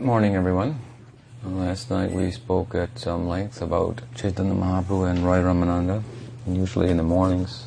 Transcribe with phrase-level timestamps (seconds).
[0.00, 0.78] Morning, everyone.
[1.42, 6.04] Last night we spoke at some length about Chaitanya Mahaprabhu and Roy Ramananda.
[6.46, 7.66] And usually in the mornings,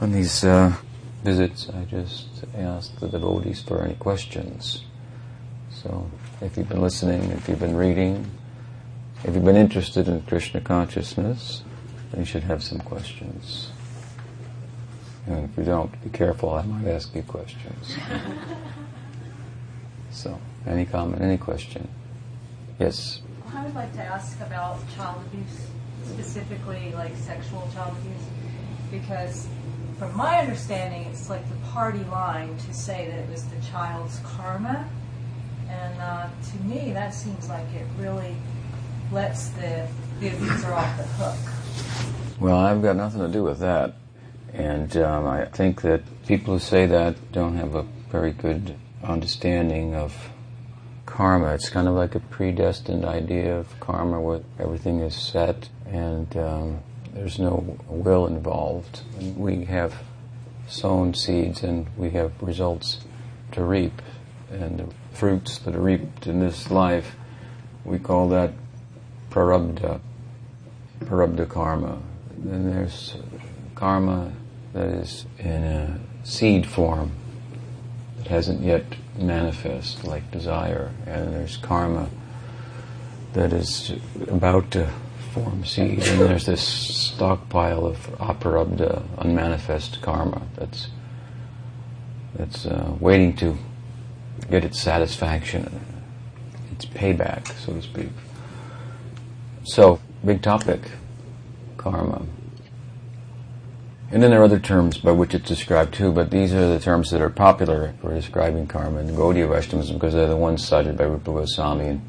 [0.00, 0.76] on these uh,
[1.24, 4.84] visits, I just ask the devotees for any questions.
[5.82, 6.08] So,
[6.40, 8.30] if you've been listening, if you've been reading,
[9.24, 11.64] if you've been interested in Krishna consciousness,
[12.12, 13.72] then you should have some questions.
[15.26, 17.96] And if you don't, be careful, I might ask you questions.
[20.12, 21.88] so, any comment, any question?
[22.78, 23.20] Yes?
[23.54, 25.68] I would like to ask about child abuse,
[26.04, 28.24] specifically like sexual child abuse,
[28.90, 29.48] because
[29.98, 34.18] from my understanding, it's like the party line to say that it was the child's
[34.20, 34.86] karma.
[35.68, 38.36] And uh, to me, that seems like it really
[39.10, 39.88] lets the,
[40.20, 41.54] the abuser off the hook.
[42.40, 43.94] Well, I've got nothing to do with that.
[44.52, 49.94] And um, I think that people who say that don't have a very good understanding
[49.94, 50.30] of
[51.16, 51.54] karma.
[51.54, 56.80] It's kind of like a predestined idea of karma where everything is set and um,
[57.14, 59.00] there's no will involved.
[59.34, 59.94] We have
[60.68, 63.00] sown seeds and we have results
[63.52, 64.02] to reap.
[64.50, 67.16] And the fruits that are reaped in this life,
[67.82, 68.52] we call that
[69.30, 70.00] prarabdha,
[71.00, 71.98] prarabdha karma.
[72.36, 73.16] Then there's
[73.74, 74.32] karma
[74.74, 77.12] that is in a seed form
[78.18, 78.84] that hasn't yet
[79.18, 82.08] manifest, like desire, and there's karma
[83.32, 83.92] that is
[84.28, 84.88] about to
[85.32, 90.88] form seed, and there's this stockpile of aprarabdha, unmanifest karma that's
[92.34, 93.56] that's uh, waiting to
[94.50, 95.80] get its satisfaction,
[96.72, 98.10] its payback, so to speak.
[99.64, 100.80] So, big topic,
[101.76, 102.24] karma.
[104.08, 106.78] And then there are other terms by which it's described too, but these are the
[106.78, 110.96] terms that are popular for describing karma in Gaudiya Vaishnavism because they're the ones cited
[110.96, 112.00] by Rupa Goswami and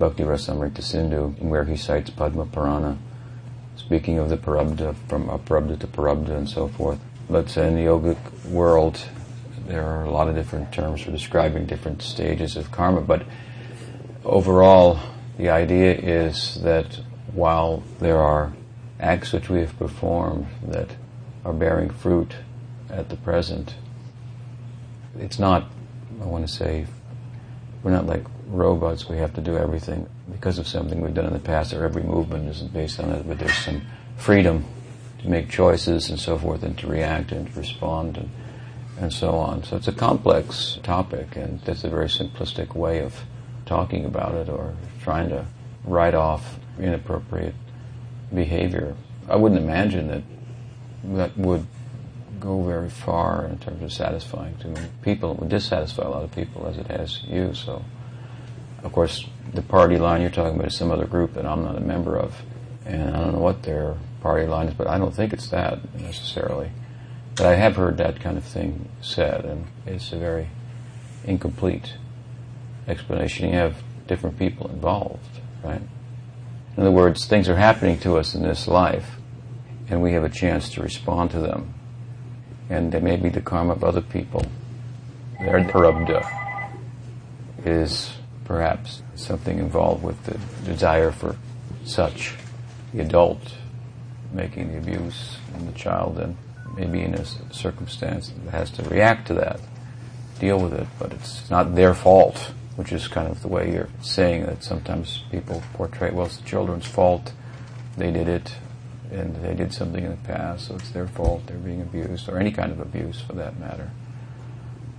[0.00, 2.98] Bhakti Rasamrita Sindhu, where he cites Padma Purana,
[3.76, 6.98] speaking of the prarabdha, from aprarabdha to prarabdha and so forth.
[7.30, 9.00] But in the yogic world,
[9.68, 13.22] there are a lot of different terms for describing different stages of karma, but
[14.24, 14.98] overall,
[15.36, 16.98] the idea is that
[17.32, 18.52] while there are
[18.98, 20.88] acts which we have performed that
[21.44, 22.34] are bearing fruit
[22.90, 23.74] at the present.
[25.18, 25.64] It's not,
[26.20, 26.86] I want to say,
[27.82, 31.32] we're not like robots, we have to do everything because of something we've done in
[31.32, 33.82] the past, or every movement isn't based on it, but there's some
[34.16, 34.64] freedom
[35.20, 38.30] to make choices and so forth, and to react and to respond and,
[38.98, 39.64] and so on.
[39.64, 43.14] So it's a complex topic, and that's a very simplistic way of
[43.66, 45.44] talking about it or trying to
[45.84, 47.54] write off inappropriate
[48.34, 48.94] behavior.
[49.28, 50.22] I wouldn't imagine that
[51.04, 51.66] that would
[52.40, 55.32] go very far in terms of satisfying to people.
[55.32, 57.54] It would dissatisfy a lot of people as it has you.
[57.54, 57.84] So,
[58.82, 61.76] of course, the party line you're talking about is some other group that I'm not
[61.76, 62.42] a member of,
[62.84, 65.94] and I don't know what their party line is, but I don't think it's that
[65.94, 66.70] necessarily.
[67.36, 70.48] But I have heard that kind of thing said, and it's a very
[71.24, 71.94] incomplete
[72.86, 73.48] explanation.
[73.48, 75.82] You have different people involved, right?
[76.76, 79.17] In other words, things are happening to us in this life
[79.90, 81.74] and we have a chance to respond to them.
[82.70, 84.44] And they may be the karma of other people.
[85.40, 86.28] Their prarabdha
[87.64, 88.12] is
[88.44, 91.36] perhaps something involved with the desire for
[91.84, 92.34] such.
[92.92, 93.54] The adult
[94.32, 96.36] making the abuse and the child then
[96.76, 99.60] maybe in a circumstance that has to react to that,
[100.38, 103.88] deal with it, but it's not their fault, which is kind of the way you're
[104.00, 107.32] saying that sometimes people portray, well, it's the children's fault,
[107.96, 108.54] they did it,
[109.10, 112.38] and they did something in the past, so it's their fault they're being abused, or
[112.38, 113.90] any kind of abuse for that matter.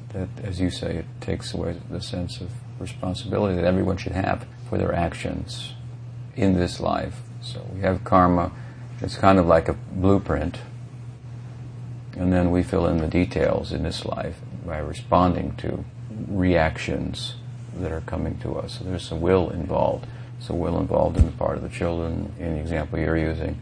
[0.09, 2.49] That, as you say, it takes away the sense of
[2.79, 5.73] responsibility that everyone should have for their actions
[6.35, 7.21] in this life.
[7.41, 8.51] So we have karma,
[9.01, 10.57] it's kind of like a blueprint,
[12.17, 15.85] and then we fill in the details in this life by responding to
[16.27, 17.35] reactions
[17.75, 18.79] that are coming to us.
[18.79, 20.07] So there's some will involved.
[20.39, 23.59] So will involved in the part of the children, in the example you're using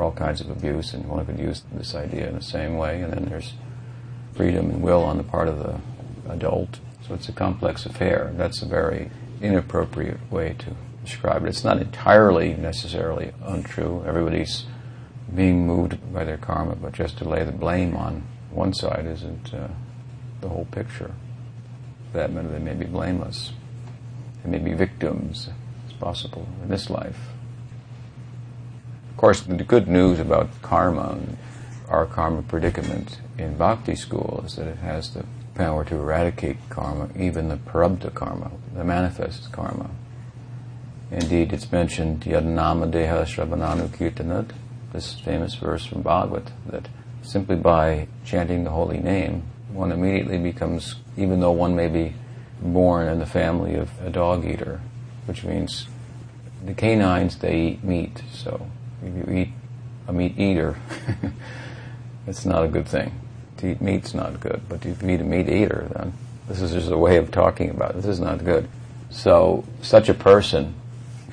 [0.00, 3.02] all kinds of abuse, and one could use this idea in the same way.
[3.02, 3.54] And then there's
[4.34, 5.80] freedom and will on the part of the
[6.30, 6.80] adult.
[7.06, 8.32] So it's a complex affair.
[8.36, 9.10] That's a very
[9.40, 11.48] inappropriate way to describe it.
[11.48, 14.04] It's not entirely necessarily untrue.
[14.06, 14.64] Everybody's
[15.34, 19.52] being moved by their karma, but just to lay the blame on one side isn't
[19.54, 19.68] uh,
[20.40, 21.12] the whole picture.
[22.12, 23.52] That matter, they may be blameless.
[24.42, 25.50] They may be victims.
[25.84, 27.18] It's possible in this life.
[29.16, 31.18] Of course, the good news about karma,
[31.88, 35.24] our karma predicament in bhakti school, is that it has the
[35.54, 39.88] power to eradicate karma, even the prarabdha karma, the manifest karma.
[41.10, 44.50] Indeed, it's mentioned Yadnama Deha Shravananu Kirtanat,
[44.92, 46.90] this famous verse from Bhagavad, that
[47.22, 52.12] simply by chanting the holy name, one immediately becomes, even though one may be
[52.60, 54.82] born in the family of a dog eater,
[55.24, 55.88] which means
[56.62, 58.22] the canines, they eat meat.
[58.30, 58.68] So
[59.02, 59.48] you eat
[60.08, 60.76] a meat eater,
[62.26, 63.20] it's not a good thing.
[63.58, 66.12] To eat meat's not good, but if you eat a meat eater, then
[66.48, 67.96] this is just a way of talking about it.
[67.96, 68.68] This is not good.
[69.10, 70.74] So such a person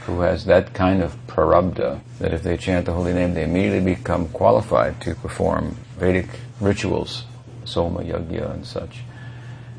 [0.06, 3.96] who has that kind of prarabdha, that if they chant the holy name, they immediately
[3.96, 6.28] become qualified to perform Vedic
[6.60, 7.26] rituals,
[7.64, 9.02] soma yagya and such,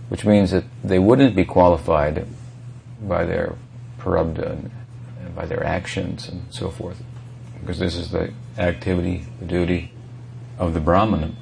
[0.08, 2.26] which means that they wouldn't be qualified
[3.02, 3.56] by their
[3.98, 4.70] prarabdha
[5.20, 7.02] and by their actions and so forth,
[7.64, 9.90] because this is the activity, the duty
[10.58, 11.37] of the Brahman,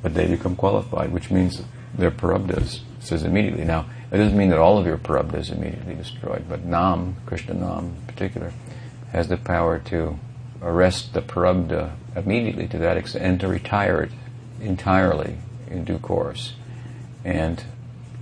[0.00, 1.62] but they become qualified, which means
[1.94, 3.64] their prarabdhas says immediately.
[3.64, 7.54] Now, it doesn't mean that all of your prarabdha is immediately destroyed, but Nam, Krishna
[7.54, 8.52] Nam in particular,
[9.12, 10.18] has the power to
[10.62, 14.12] arrest the prarabdha immediately to that extent and to retire it
[14.60, 15.38] entirely
[15.68, 16.54] in due course.
[17.24, 17.64] And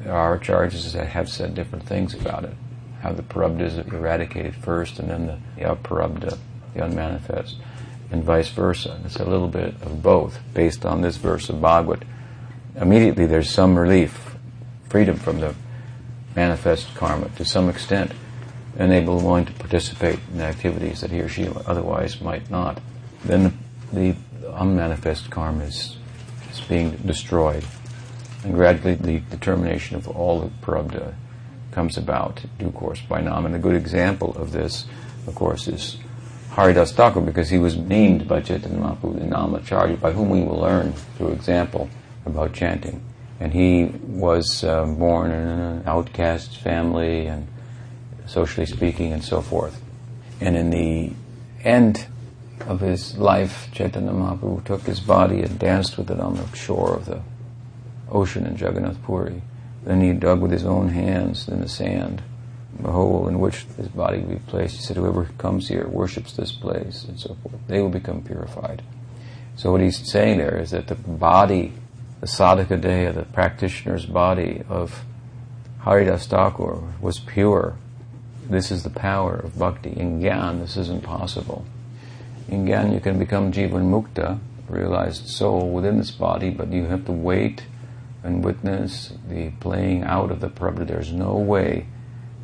[0.07, 2.55] our acharyas have said different things about it.
[3.03, 6.39] How the prarabdha is eradicated first and then the, the aprarabdha,
[6.75, 7.57] the unmanifest,
[8.11, 9.01] and vice versa.
[9.05, 12.05] It's a little bit of both based on this verse of Bhagavad.
[12.77, 14.37] Immediately there's some relief,
[14.89, 15.55] freedom from the
[16.37, 18.13] manifest karma to some extent,
[18.79, 22.81] enable one to participate in activities that he or she otherwise might not.
[23.25, 23.57] Then
[23.93, 24.17] the
[24.49, 25.97] unmanifest karma is,
[26.53, 27.65] is being destroyed,
[28.43, 31.15] and gradually the determination of all the prarabdha
[31.71, 33.47] comes about in due course by Nam.
[33.47, 34.85] And a good example of this,
[35.27, 35.99] of course, is
[36.55, 40.61] Haridas Thakur, because he was named by Chaitanya Mahaprabhu the Namacharya, by whom we will
[40.61, 41.89] learn through example
[42.27, 43.03] about chanting
[43.41, 47.47] and he was uh, born in an outcast family and
[48.27, 49.83] socially speaking and so forth.
[50.41, 51.13] And in the
[51.63, 52.07] end
[52.67, 56.95] of his life, Chaitanya Mahaprabhu took his body and danced with it on the shore
[56.95, 57.23] of the
[58.11, 59.43] ocean in Jagannath Puri.
[59.85, 62.23] Then he dug with his own hands in the sand
[62.81, 64.77] the hole in which his body will be placed.
[64.77, 67.57] He said, whoever comes here worships this place and so forth.
[67.69, 68.83] They will become purified.
[69.57, 71.73] So what he's saying there is that the body
[72.25, 75.05] the sadhaka deha, the practitioner's body of
[75.81, 77.77] Haridas Thakur was pure.
[78.49, 79.91] This is the power of bhakti.
[79.91, 81.67] In Gyan, this is impossible.
[82.49, 84.39] In Gyan, you can become Jivan Mukta,
[84.71, 87.67] realized soul within this body, but you have to wait
[88.23, 90.87] and witness the playing out of the prarabdha.
[90.87, 91.89] There's no way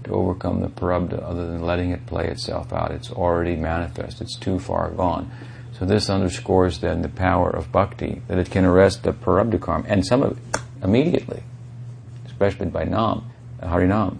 [0.04, 2.90] to overcome the prarabdha other than letting it play itself out.
[2.90, 4.20] It's already manifest.
[4.20, 5.30] It's too far gone.
[5.78, 9.86] So this underscores then the power of bhakti, that it can arrest the prarabdha karma,
[9.88, 11.42] and some of it immediately,
[12.26, 13.30] especially by nam,
[13.62, 14.18] harinam,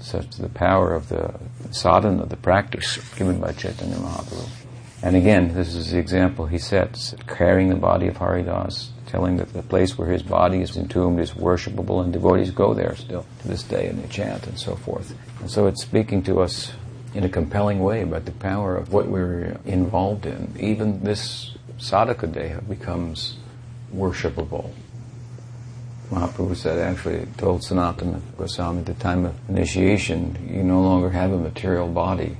[0.00, 1.34] such the power of the
[1.70, 4.48] sadhana, the practice given by Chaitanya Mahaprabhu.
[5.02, 9.52] And again, this is the example he sets, carrying the body of Haridas, telling that
[9.52, 13.48] the place where his body is entombed is worshipable and devotees go there still to
[13.48, 15.14] this day and they chant and so forth.
[15.40, 16.72] And so it's speaking to us
[17.14, 20.54] in a compelling way about the power of what we're involved in.
[20.58, 23.36] Even this sadhaka deha becomes
[23.94, 24.70] worshipable.
[26.10, 31.32] Mahaprabhu said, actually, told Sanatana Goswami at the time of initiation, you no longer have
[31.32, 32.36] a material body.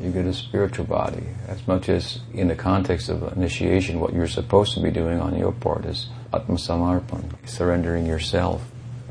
[0.00, 1.24] You get a spiritual body.
[1.48, 5.38] As much as in the context of initiation, what you're supposed to be doing on
[5.38, 8.62] your part is atma samarpan, surrendering yourself.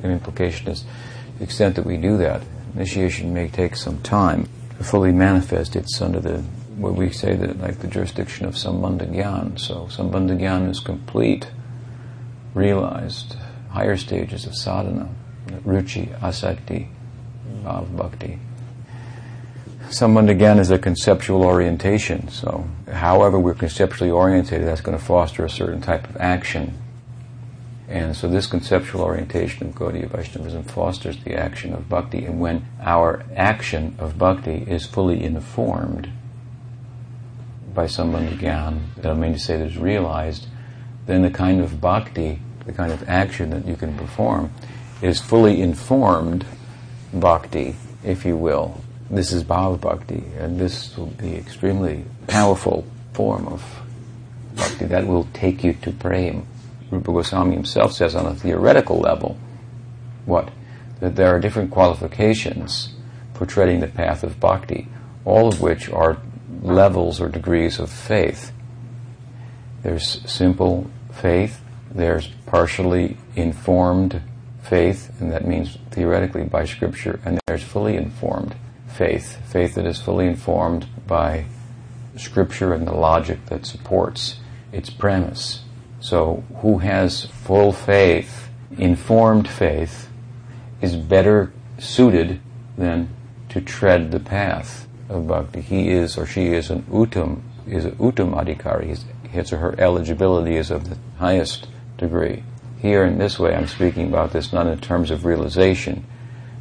[0.02, 0.84] The implication is
[1.38, 2.42] the extent that we do that,
[2.75, 6.44] initiation may take some time to fully manifest, it's under the
[6.78, 9.60] what we say that like the jurisdiction of Sambandha Gyan.
[9.60, 11.50] So Sambandha Gyan is complete,
[12.54, 13.36] realized,
[13.70, 15.10] higher stages of sadhana,
[15.66, 16.88] ruchi, asakti,
[17.63, 18.40] bhav, bhakti.
[19.94, 25.46] Sambandha Gyan is a conceptual orientation, so however we're conceptually orientated, that's going to foster
[25.46, 26.74] a certain type of action
[27.94, 32.26] and so this conceptual orientation of Gaudiya Vaishnavism fosters the action of bhakti.
[32.26, 36.10] And when our action of bhakti is fully informed
[37.74, 40.48] by Sambandha Gyan, that I mean to say that is realized,
[41.06, 44.52] then the kind of bhakti, the kind of action that you can perform,
[45.02, 46.46] is fully informed
[47.14, 48.83] bhakti, if you will.
[49.10, 53.64] This is bhava bhakti, and this will be extremely powerful form of
[54.56, 56.42] bhakti that will take you to prema.
[56.90, 59.38] Rupa Goswami himself says on a theoretical level,
[60.26, 60.52] what?
[61.00, 62.94] That there are different qualifications
[63.34, 64.88] for treading the path of bhakti,
[65.26, 66.18] all of which are
[66.62, 68.52] levels or degrees of faith.
[69.82, 74.22] There's simple faith, there's partially informed
[74.62, 78.56] faith, and that means theoretically by Scripture, and there's fully informed
[78.94, 81.46] faith, faith that is fully informed by
[82.16, 84.40] Scripture and the logic that supports
[84.72, 85.64] its premise.
[86.00, 90.10] So, who has full faith, informed faith,
[90.82, 92.40] is better suited
[92.78, 93.10] than
[93.50, 95.62] to tread the path of bhakti.
[95.62, 98.88] He is or she is an uttam, is an uttam adhikari.
[98.88, 102.44] His, his or her eligibility is of the highest degree.
[102.80, 106.06] Here, in this way, I'm speaking about this not in terms of realization,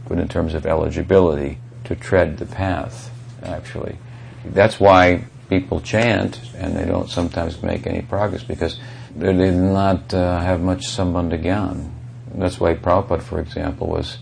[0.06, 3.10] but in terms of eligibility to tread the path,
[3.42, 3.98] actually.
[4.44, 8.78] That's why people chant and they don't sometimes make any progress because
[9.14, 11.90] they do not uh, have much sambandha gyan.
[12.34, 14.18] That's why Prabhupada, for example, was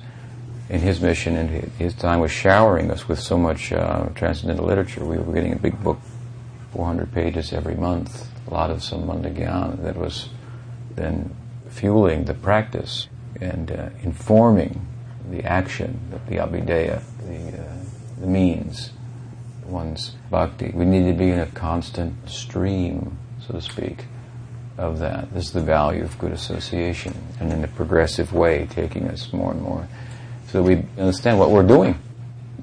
[0.68, 1.48] in his mission and
[1.78, 5.04] his time was showering us with so much uh, transcendental literature.
[5.04, 6.00] We were getting a big book,
[6.72, 10.28] 400 pages every month, a lot of sambandha gyan that was
[10.96, 11.34] then
[11.68, 13.06] fueling the practice
[13.40, 14.86] and uh, informing
[15.30, 17.74] the action, of the abhidheya, the, uh,
[18.20, 18.90] the means,
[19.64, 20.72] one's bhakti.
[20.74, 24.04] We need to be in a constant stream, so to speak,
[24.76, 25.32] of that.
[25.32, 29.52] This is the value of good association, and in a progressive way, taking us more
[29.52, 29.88] and more,
[30.48, 31.98] so that we understand what we're doing.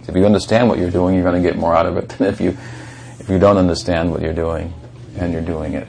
[0.07, 2.27] If you understand what you're doing, you're going to get more out of it than
[2.27, 2.57] if you
[3.19, 4.74] if you don't understand what you're doing
[5.17, 5.88] and you're doing it.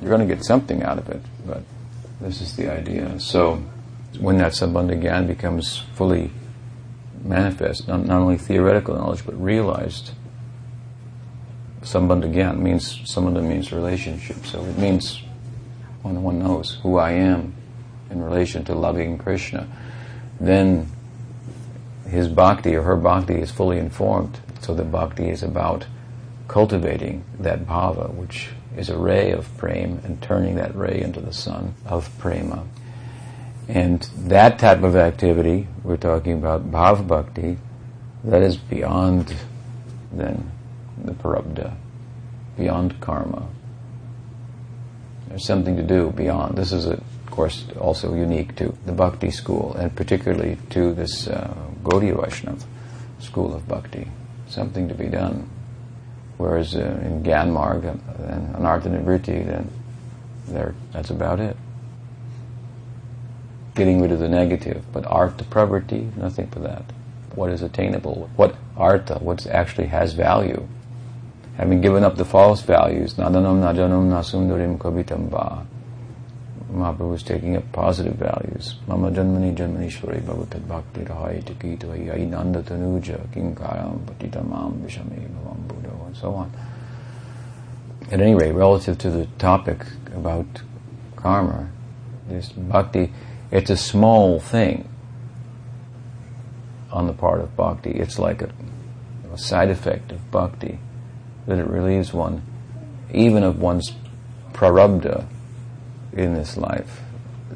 [0.00, 1.62] You're going to get something out of it, but
[2.20, 3.18] this is the idea.
[3.18, 3.56] So
[4.20, 6.30] when that Sambandha Gyan becomes fully
[7.26, 10.12] manifest, not, not only theoretical knowledge, but realized,
[11.82, 14.44] Sambandha Gyan means, Sambandha means relationship.
[14.44, 15.22] So it means
[16.02, 17.54] when one knows who I am
[18.10, 19.68] in relation to loving Krishna,
[20.40, 20.88] then
[22.08, 24.40] his bhakti or her bhakti is fully informed.
[24.60, 25.86] So the bhakti is about
[26.48, 31.32] cultivating that bhava, which is a ray of prema, and turning that ray into the
[31.32, 32.64] sun of prema.
[33.68, 37.58] And that type of activity, we're talking about bhav bhakti,
[38.24, 39.34] that is beyond
[40.12, 40.50] then
[41.04, 41.74] the prarabdha,
[42.56, 43.48] beyond karma.
[45.28, 46.56] There's something to do beyond.
[46.56, 51.52] This is, of course, also unique to the bhakti school, and particularly to this uh,
[51.82, 52.64] Gaudiya Vaishnava
[53.18, 54.08] school of bhakti.
[54.48, 55.50] Something to be done.
[56.38, 57.48] Whereas uh, in Gyan
[58.30, 59.70] and Anartha Nivritti, then
[60.46, 61.56] there, that's about it.
[63.76, 64.84] Getting rid of the negative.
[64.92, 66.82] But artha pravritti, nothing for that.
[67.34, 68.28] What is attainable?
[68.34, 70.66] What artha, what actually has value?
[71.58, 75.66] Having given up the false values, nadanam najanam nasundarim kavitam va.
[76.72, 78.76] Mahaprabhu is taking up positive values.
[78.88, 81.94] Mama janmani janmanishwari bhavatad bhakti rahai takito
[82.28, 86.52] nanda tanuja kinkaram patitamam vishame bhavam buddha and so on.
[88.10, 90.46] At any rate, relative to the topic about
[91.16, 91.68] karma,
[92.28, 93.12] this bhakti,
[93.50, 94.88] it's a small thing
[96.90, 97.90] on the part of bhakti.
[97.90, 98.50] It's like a,
[99.32, 100.78] a side effect of bhakti
[101.46, 102.42] that it relieves one,
[103.12, 103.92] even of one's
[104.52, 105.26] prarabdha
[106.12, 107.00] in this life.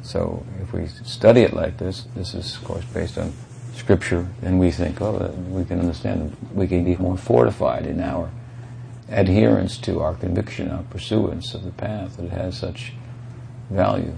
[0.03, 3.33] So if we study it like this, this is of course based on
[3.73, 8.01] scripture, and we think, oh, uh, we can understand, we can be more fortified in
[8.01, 8.29] our
[9.09, 12.93] adherence to our conviction, our pursuance of the path that has such
[13.69, 14.15] value.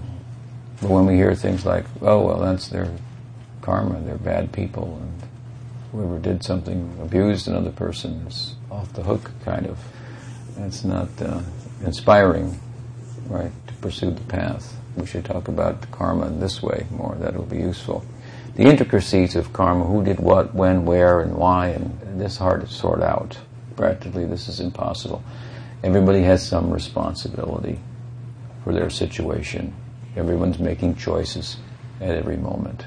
[0.84, 2.92] But when we hear things like, oh, well, that's their
[3.62, 5.30] karma, they're bad people, and
[5.90, 9.78] whoever did something, abused another person, is off the hook, kind of.
[10.58, 11.40] That's not uh,
[11.86, 12.60] inspiring,
[13.28, 14.76] right, to pursue the path.
[14.94, 18.04] We should talk about karma in this way more, that will be useful.
[18.56, 22.66] The intricacies of karma, who did what, when, where, and why, and this hard to
[22.66, 23.38] sort out
[23.74, 25.24] practically this is impossible.
[25.82, 27.78] Everybody has some responsibility
[28.64, 29.74] for their situation.
[30.16, 31.56] Everyone's making choices
[32.00, 32.86] at every moment.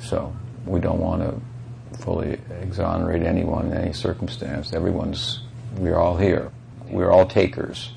[0.00, 0.34] So
[0.66, 4.72] we don't want to fully exonerate anyone in any circumstance.
[4.72, 5.42] Everyone's,
[5.76, 6.50] we're all here.
[6.88, 7.92] We're all takers.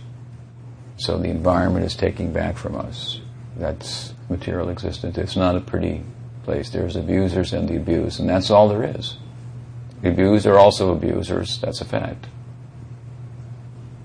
[0.97, 3.19] So the environment is taking back from us.
[3.57, 5.17] That's material existence.
[5.17, 6.03] It's not a pretty
[6.43, 6.69] place.
[6.69, 9.17] There's abusers and the abused, and that's all there is.
[10.01, 11.59] The abused are also abusers.
[11.59, 12.27] That's a fact.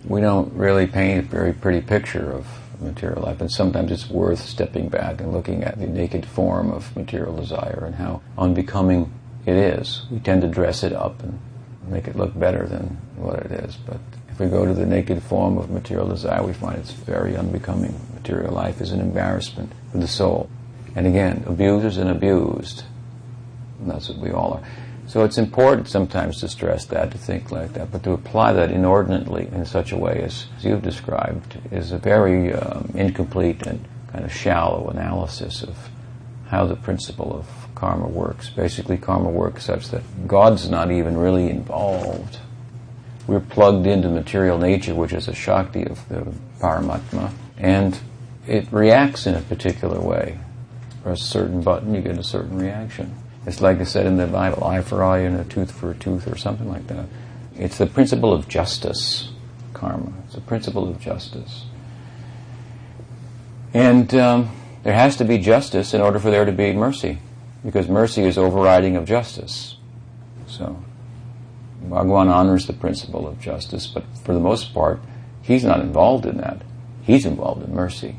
[0.05, 2.47] We don't really paint a very pretty picture of
[2.81, 6.95] material life, and sometimes it's worth stepping back and looking at the naked form of
[6.97, 9.13] material desire and how unbecoming
[9.47, 10.07] it is.
[10.11, 11.39] We tend to dress it up and
[11.89, 15.23] make it look better than what it is, but if we go to the naked
[15.23, 17.99] form of material desire, we find it's very unbecoming.
[18.15, 20.49] Material life is an embarrassment for the soul.
[20.95, 22.85] And again, abusers and abused.
[23.81, 24.63] And that's what we all are.
[25.09, 28.71] So it's important sometimes to stress that, to think like that, but to apply that
[28.71, 34.27] inordinately in such a way as, you've described is a very um, incomplete and kind
[34.27, 35.89] of shallow analysis of
[36.49, 38.51] how the principle of karma works.
[38.51, 42.39] Basically, karma works such that God's not even really involved.
[43.27, 47.99] We're plugged into material nature, which is a Shakti of the Paramatma, and
[48.47, 50.39] it reacts in a particular way.
[51.03, 53.15] Press a certain button, you get a certain reaction.
[53.47, 55.95] It's like I said in the Bible, eye for eye and a tooth for a
[55.95, 57.07] tooth, or something like that.
[57.57, 59.31] It's the principle of justice,
[59.73, 60.13] karma.
[60.25, 61.65] It's the principle of justice.
[63.73, 64.51] And um,
[64.83, 67.19] there has to be justice in order for there to be mercy,
[67.65, 69.77] because mercy is overriding of justice.
[70.47, 70.83] So,
[71.83, 75.01] Bhagwan honors the principle of justice, but for the most part,
[75.43, 76.63] he's not involved in that.
[77.03, 78.17] He's involved in mercy.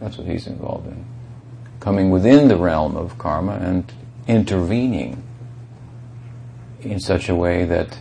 [0.00, 1.04] That's what he's involved in.
[1.80, 3.92] Coming within the realm of karma and
[4.26, 5.22] intervening
[6.82, 7.98] in such a way that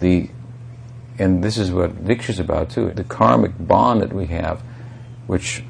[0.00, 0.30] the,
[1.18, 4.62] and this is what Diksha is about too, the karmic bond that we have,
[5.26, 5.62] which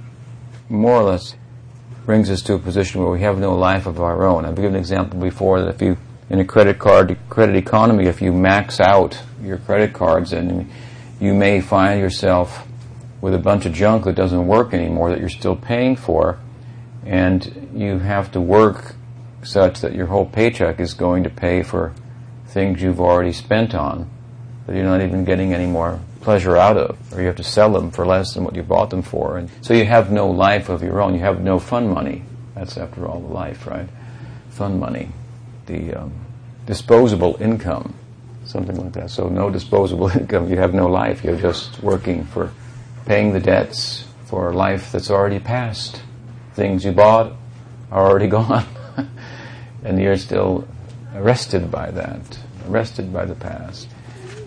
[0.69, 1.37] more or less
[2.05, 4.45] brings us to a position where we have no life of our own.
[4.45, 5.97] I've given an example before that if you,
[6.31, 10.71] in a credit card, credit economy, if you max out your credit cards, and
[11.21, 12.67] you may find yourself
[13.21, 16.39] with a bunch of junk that doesn't work anymore that you're still paying for,
[17.05, 18.96] and you have to work
[19.47, 21.95] such that your whole paycheck is going to pay for
[22.47, 24.11] things you've already spent on
[24.67, 27.73] that you're not even getting any more pleasure out of, or you have to sell
[27.73, 29.39] them for less than what you bought them for.
[29.39, 31.15] And so you have no life of your own.
[31.15, 32.25] You have no fun money.
[32.55, 33.89] That's after all the life, right?
[34.51, 35.11] Fun money,
[35.67, 36.13] the um,
[36.67, 37.95] disposable income,
[38.45, 39.11] something like that.
[39.11, 40.51] So no disposable income.
[40.51, 41.23] You have no life.
[41.23, 42.53] You're just working for
[43.05, 46.03] paying the debts for a life that's already passed.
[46.55, 47.33] Things you bought
[47.93, 48.67] are already gone,
[49.87, 50.67] and you're still
[51.15, 52.39] arrested by that,
[52.69, 53.89] arrested by the past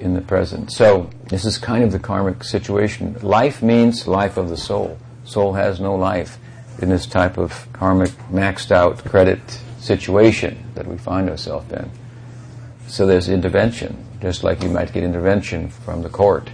[0.02, 0.70] in the present.
[0.70, 3.18] So this is kind of the karmic situation.
[3.22, 4.98] Life means life of the soul.
[5.24, 6.38] Soul has no life
[6.82, 9.40] in this type of karmic maxed out credit
[9.80, 11.90] situation that we find ourselves in.
[12.88, 16.50] So there's intervention, just like you might get intervention from the court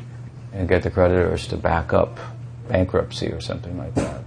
[0.54, 2.20] and get the creditors to back up
[2.68, 4.24] bankruptcy or something like that.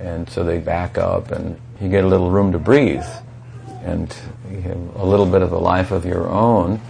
[0.00, 3.04] And so they back up and you get a little room to breathe
[3.84, 4.14] and
[4.50, 6.80] you have a little bit of a life of your own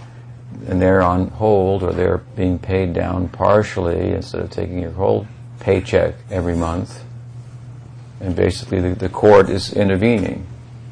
[0.67, 5.27] and they're on hold or they're being paid down partially instead of taking your whole
[5.59, 7.03] paycheck every month.
[8.19, 10.45] And basically the, the court is intervening.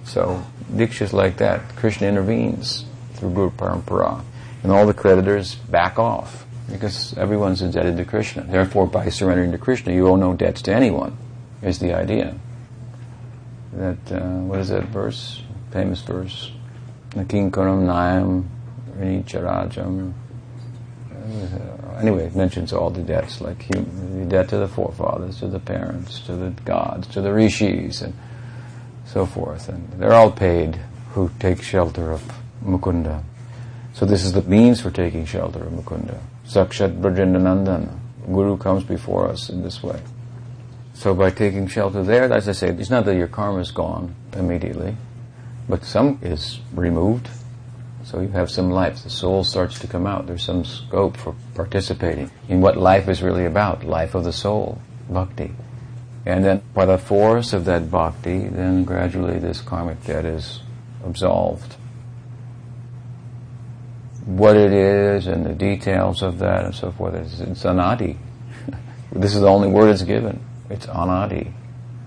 [0.06, 1.76] So Diksha is like that.
[1.76, 4.24] Krishna intervenes through Guru Parampara.
[4.64, 8.44] And all the creditors back off because everyone's indebted to Krishna.
[8.44, 11.18] Therefore, by surrendering to Krishna, you owe no debts to anyone,
[11.62, 12.36] is the idea.
[13.74, 15.44] That, uh, what is that verse?
[15.72, 16.52] Famous verse.
[17.12, 18.46] Nakinkaram Nayam
[19.24, 20.14] Charajam.
[21.12, 25.60] Uh, anyway, it mentions all the debts, like the debt to the forefathers, to the
[25.60, 28.14] parents, to the gods, to the rishis, and
[29.06, 29.68] so forth.
[29.70, 30.76] And they're all paid
[31.14, 32.22] who take shelter of
[32.64, 33.24] Mukunda.
[33.94, 36.20] So this is the means for taking shelter of Mukunda.
[36.46, 38.00] Sakshat Brajendranandan.
[38.28, 40.00] Guru comes before us in this way.
[40.94, 44.16] So by taking shelter there, as I say, it's not that your karma is gone
[44.34, 44.96] immediately,
[45.68, 47.30] but some is removed
[48.08, 49.04] so you have some life.
[49.04, 50.28] The soul starts to come out.
[50.28, 53.84] There's some scope for participating in what life is really about.
[53.84, 54.82] Life of the soul.
[55.10, 55.54] Bhakti.
[56.26, 60.62] And then by the force of that bhakti, then gradually this karmic debt is
[61.04, 61.76] absolved.
[64.24, 68.16] What it is and the details of that and so forth, it's, it's anadi.
[69.12, 70.42] this is the only word it's given.
[70.70, 71.52] It's anadi.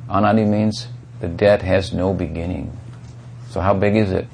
[0.08, 0.88] Anadi means
[1.20, 2.79] the debt has no beginning.
[3.50, 4.26] So how big is it?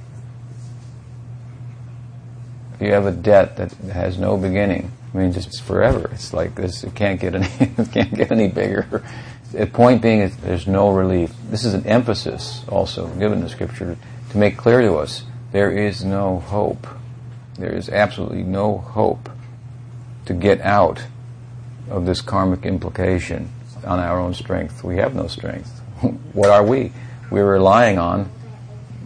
[2.81, 6.11] You have a debt that has no beginning, I mean, just forever.
[6.13, 6.85] It's like this.
[6.85, 7.49] It can't get any.
[7.79, 9.03] It can't get any bigger.
[9.53, 11.33] The point being is there's no relief.
[11.49, 13.97] This is an emphasis also given the scripture
[14.31, 16.87] to make clear to us there is no hope.
[17.55, 19.31] There is absolutely no hope
[20.27, 21.03] to get out
[21.89, 23.51] of this karmic implication
[23.87, 24.85] on our own strength.
[24.85, 25.81] We have no strength.
[26.35, 26.93] what are we?
[27.31, 28.29] We're relying on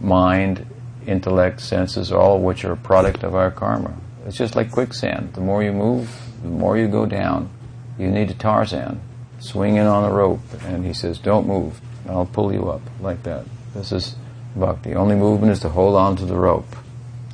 [0.01, 0.65] mind
[1.07, 3.93] intellect, senses, all of which are a product of our karma.
[4.25, 5.33] It's just like quicksand.
[5.33, 7.49] The more you move, the more you go down.
[7.97, 9.01] You need a Tarzan
[9.39, 11.81] swinging on a rope, and he says, "Don't move.
[12.07, 14.15] I'll pull you up like that." This is
[14.55, 14.93] bhakti.
[14.93, 16.75] Only movement is to hold on to the rope,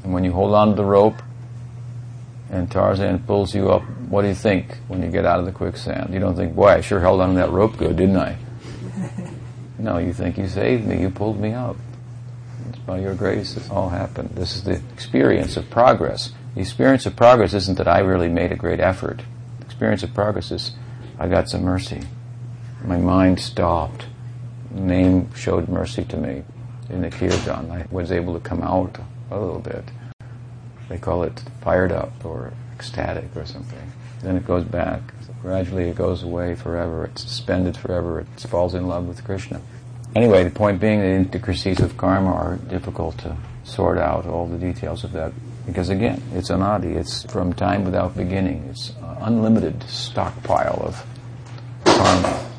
[0.03, 1.21] and when you hold on to the rope,
[2.49, 5.51] and Tarzan pulls you up, what do you think when you get out of the
[5.51, 6.13] quicksand?
[6.13, 8.37] You don't think, "Boy, I sure held on to that rope good, didn't I?"
[9.79, 11.01] no, you think you saved me.
[11.01, 11.75] You pulled me up.
[12.85, 14.31] By your grace, this all happened.
[14.31, 16.31] This is the experience of progress.
[16.55, 19.21] The experience of progress isn't that I really made a great effort.
[19.59, 20.71] The experience of progress is
[21.19, 22.01] I got some mercy.
[22.83, 24.05] My mind stopped.
[24.71, 26.43] Name showed mercy to me.
[26.89, 27.71] in the kirtan.
[27.71, 28.97] I was able to come out
[29.29, 29.83] a little bit.
[30.89, 33.91] They call it fired up or ecstatic or something.
[34.21, 35.01] Then it goes back.
[35.41, 37.05] Gradually it goes away forever.
[37.05, 38.21] It's suspended forever.
[38.21, 39.61] It falls in love with Krishna.
[40.15, 44.57] Anyway, the point being the intricacies of karma are difficult to sort out all the
[44.57, 45.31] details of that
[45.67, 46.95] because again, it's anadi.
[46.95, 48.67] It's from time without beginning.
[48.69, 51.05] It's unlimited stockpile of
[51.83, 52.49] karma.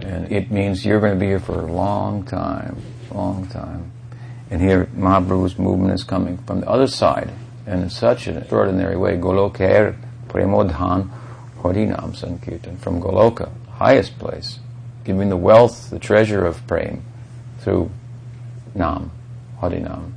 [0.00, 3.92] And it means you're going to be here for a long time, long time.
[4.50, 7.30] And here Mahaprabhu's movement is coming from the other side,
[7.66, 9.96] and in such an extraordinary way, Goloker
[10.28, 11.10] Premodhan
[11.58, 14.58] Harinam Sankirtan, from Goloka, highest place,
[15.06, 17.02] giving the wealth, the treasure of Prem
[17.60, 17.90] through
[18.74, 19.12] Nam,
[19.60, 20.12] Harinam,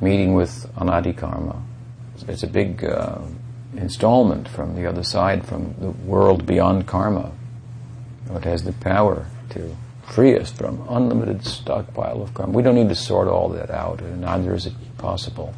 [0.00, 1.62] meeting with Anadi Karma.
[2.26, 3.20] It's a big uh,
[3.76, 7.32] installment from the other side, from the world beyond karma.
[8.30, 12.52] It has the power to free us from unlimited stockpile of karma.
[12.52, 15.54] We don't need to sort all that out, and neither is it possible.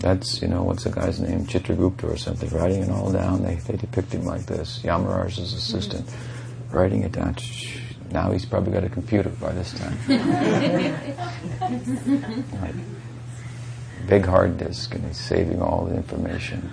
[0.00, 1.46] That's, you know, what's the guy's name?
[1.46, 3.42] Chitragupta or something, writing it all down.
[3.42, 4.80] They, they depict him like this.
[4.82, 6.08] Yamaraj's assistant,
[6.70, 7.36] writing it down.
[8.10, 9.98] Now he's probably got a computer by this time.
[12.62, 12.74] like,
[14.06, 16.70] big hard disk, and he's saving all the information.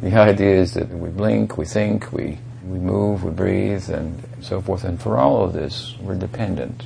[0.00, 4.60] the idea is that we blink, we think, we we move, we breathe, and so
[4.60, 4.84] forth.
[4.84, 6.84] And for all of this, we're dependent.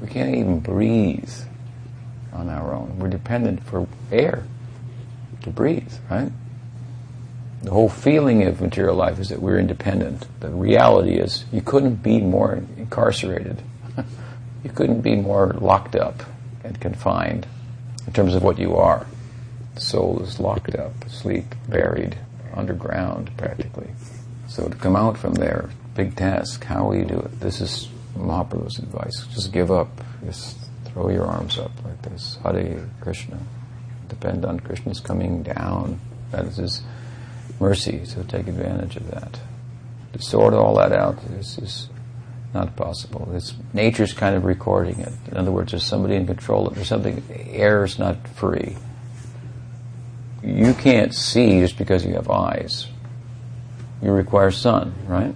[0.00, 1.32] We can't even breathe
[2.32, 2.98] on our own.
[2.98, 4.44] We're dependent for air
[5.42, 6.30] to breathe, right?
[7.64, 10.26] The whole feeling of material life is that we're independent.
[10.40, 13.62] The reality is you couldn't be more incarcerated.
[14.62, 16.22] you couldn't be more locked up
[16.62, 17.46] and confined
[18.06, 19.06] in terms of what you are.
[19.76, 22.18] The soul is locked up, asleep, buried,
[22.52, 23.88] underground practically.
[24.46, 26.64] So to come out from there, big task.
[26.64, 27.40] How will you do it?
[27.40, 29.26] This is Mahaprabhu's advice.
[29.32, 29.88] Just give up.
[30.22, 32.36] Just throw your arms up like this.
[32.42, 33.38] Hare Krishna.
[34.10, 35.98] Depend on Krishna's coming down.
[36.30, 36.82] That is his
[37.60, 39.38] mercy, so take advantage of that.
[40.12, 41.88] To sort all that out is, is
[42.52, 43.28] not possible.
[43.34, 45.12] It's nature's kind of recording it.
[45.30, 46.70] In other words, there's somebody in control.
[46.70, 47.22] There's something.
[47.50, 48.76] Air is not free.
[50.42, 52.88] You can't see just because you have eyes
[54.04, 55.34] you require sun, right?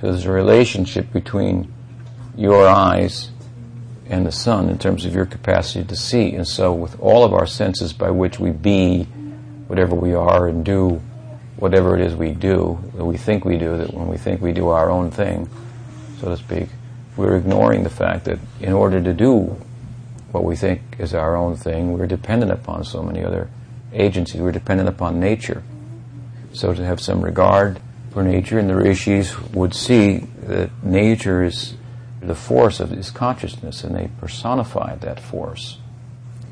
[0.00, 1.72] So there's a relationship between
[2.36, 3.30] your eyes
[4.08, 6.34] and the sun in terms of your capacity to see.
[6.34, 9.08] And so, with all of our senses by which we be
[9.66, 11.00] whatever we are and do
[11.56, 14.52] whatever it is we do, that we think we do, that when we think we
[14.52, 15.48] do our own thing,
[16.20, 16.68] so to speak,
[17.16, 19.56] we're ignoring the fact that in order to do
[20.32, 23.48] what we think is our own thing, we're dependent upon so many other
[23.92, 24.40] agencies.
[24.40, 25.62] We're dependent upon nature.
[26.52, 31.74] So to have some regard for nature, and the rishis would see that nature is
[32.20, 35.78] the force of this consciousness, and they personified that force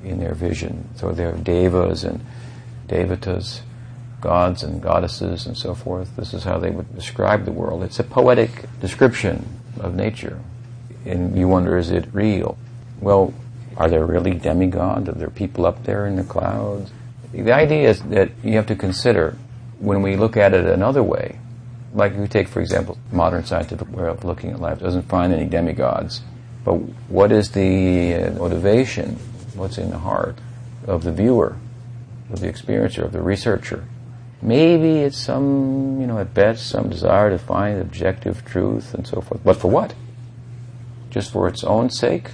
[0.02, 0.88] in their vision.
[0.96, 2.24] So they're devas and
[2.88, 3.60] devatas,
[4.20, 6.16] gods and goddesses, and so forth.
[6.16, 7.82] This is how they would describe the world.
[7.82, 9.46] It's a poetic description
[9.80, 10.40] of nature.
[11.04, 12.56] And you wonder, is it real?
[13.00, 13.34] Well,
[13.76, 15.08] are there really demigods?
[15.08, 16.90] Are there people up there in the clouds?
[17.32, 19.36] The idea is that you have to consider
[19.80, 21.38] when we look at it another way,
[21.92, 25.32] like if we take, for example, modern scientific way of looking at life, doesn't find
[25.32, 26.22] any demigods.
[26.64, 26.74] But
[27.10, 29.16] what is the motivation?
[29.54, 30.38] What's in the heart
[30.86, 31.56] of the viewer,
[32.34, 33.84] of the experiencer, of the researcher?
[34.42, 39.22] Maybe it's some, you know, at best, some desire to find objective truth and so
[39.22, 39.42] forth.
[39.42, 39.94] But for what?
[41.08, 42.30] Just for its own sake?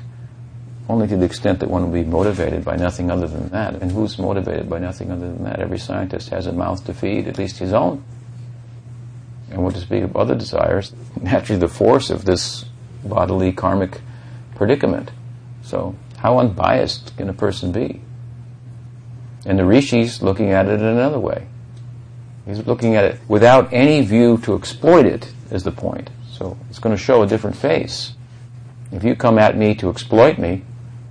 [0.91, 3.77] only to the extent that one will be motivated by nothing other than that.
[3.81, 5.61] And who's motivated by nothing other than that?
[5.61, 8.05] Every scientist has a mouth to feed, at least his own.
[9.51, 12.65] And what to speak of other desires, naturally the force of this
[13.05, 14.01] bodily karmic
[14.57, 15.13] predicament.
[15.63, 18.01] So, how unbiased can a person be?
[19.47, 21.47] And the rishis looking at it in another way.
[22.47, 26.11] He's looking at it without any view to exploit it, is the point.
[26.33, 28.15] So it's going to show a different face.
[28.93, 30.65] If you come at me to exploit me,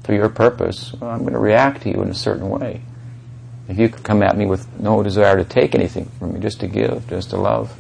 [0.10, 2.82] for your purpose, well, I'm going to react to you in a certain way.
[3.68, 6.68] If you come at me with no desire to take anything from me, just to
[6.68, 7.80] give, just to love,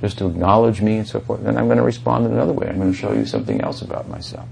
[0.00, 2.68] just to acknowledge me and so forth, then I'm going to respond in another way.
[2.68, 4.48] I'm going to show you something else about myself.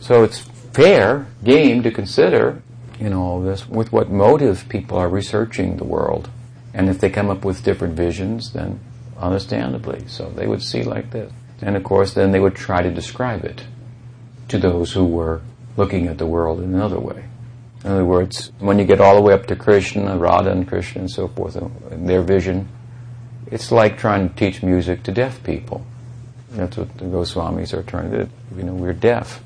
[0.00, 2.62] So it's fair game to consider,
[3.10, 6.28] know, all this with what motive people are researching the world.
[6.74, 8.80] And if they come up with different visions, then
[9.18, 11.32] understandably, so they would see like this.
[11.60, 13.64] And of course, then they would try to describe it
[14.48, 15.42] to those who were
[15.76, 17.24] looking at the world in another way.
[17.84, 21.02] In other words, when you get all the way up to Krishna, Radha and Krishna
[21.02, 22.68] and so forth, and their vision,
[23.46, 25.84] it's like trying to teach music to deaf people.
[26.50, 28.30] That's what the Goswamis are trying to do.
[28.56, 29.42] You know, we're deaf,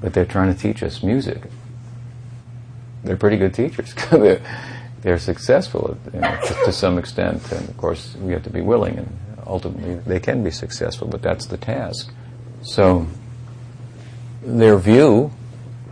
[0.00, 1.42] but they're trying to teach us music.
[3.04, 3.94] They're pretty good teachers.
[4.10, 4.40] they're,
[5.02, 8.60] they're, successful you know, to, to some extent, and of course we have to be
[8.60, 12.12] willing, and ultimately they can be successful, but that's the task.
[12.62, 13.06] So
[14.42, 15.32] their view,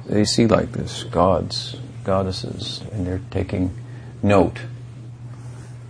[0.06, 3.74] they see like this gods, goddesses, and they're taking
[4.22, 4.60] note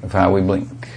[0.03, 0.89] of how we blink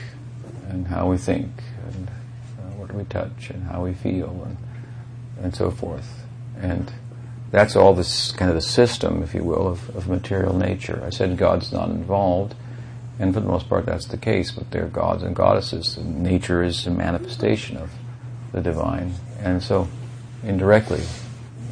[0.69, 1.49] and how we think
[1.87, 4.57] and uh, what we touch and how we feel and,
[5.41, 6.23] and so forth.
[6.57, 6.91] And
[7.53, 11.03] that's all this kind of the system, if you will, of, of material nature.
[11.05, 12.55] I said God's not involved,
[13.19, 15.95] and for the most part that's the case, but they're gods and goddesses.
[15.95, 17.91] And nature is a manifestation of
[18.53, 19.13] the divine.
[19.39, 19.87] And so,
[20.41, 21.03] indirectly,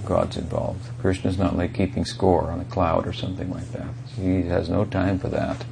[0.05, 0.87] God's involved.
[0.99, 3.89] Krishna's not like keeping score on a cloud or something like that.
[4.15, 5.65] He has no time for that.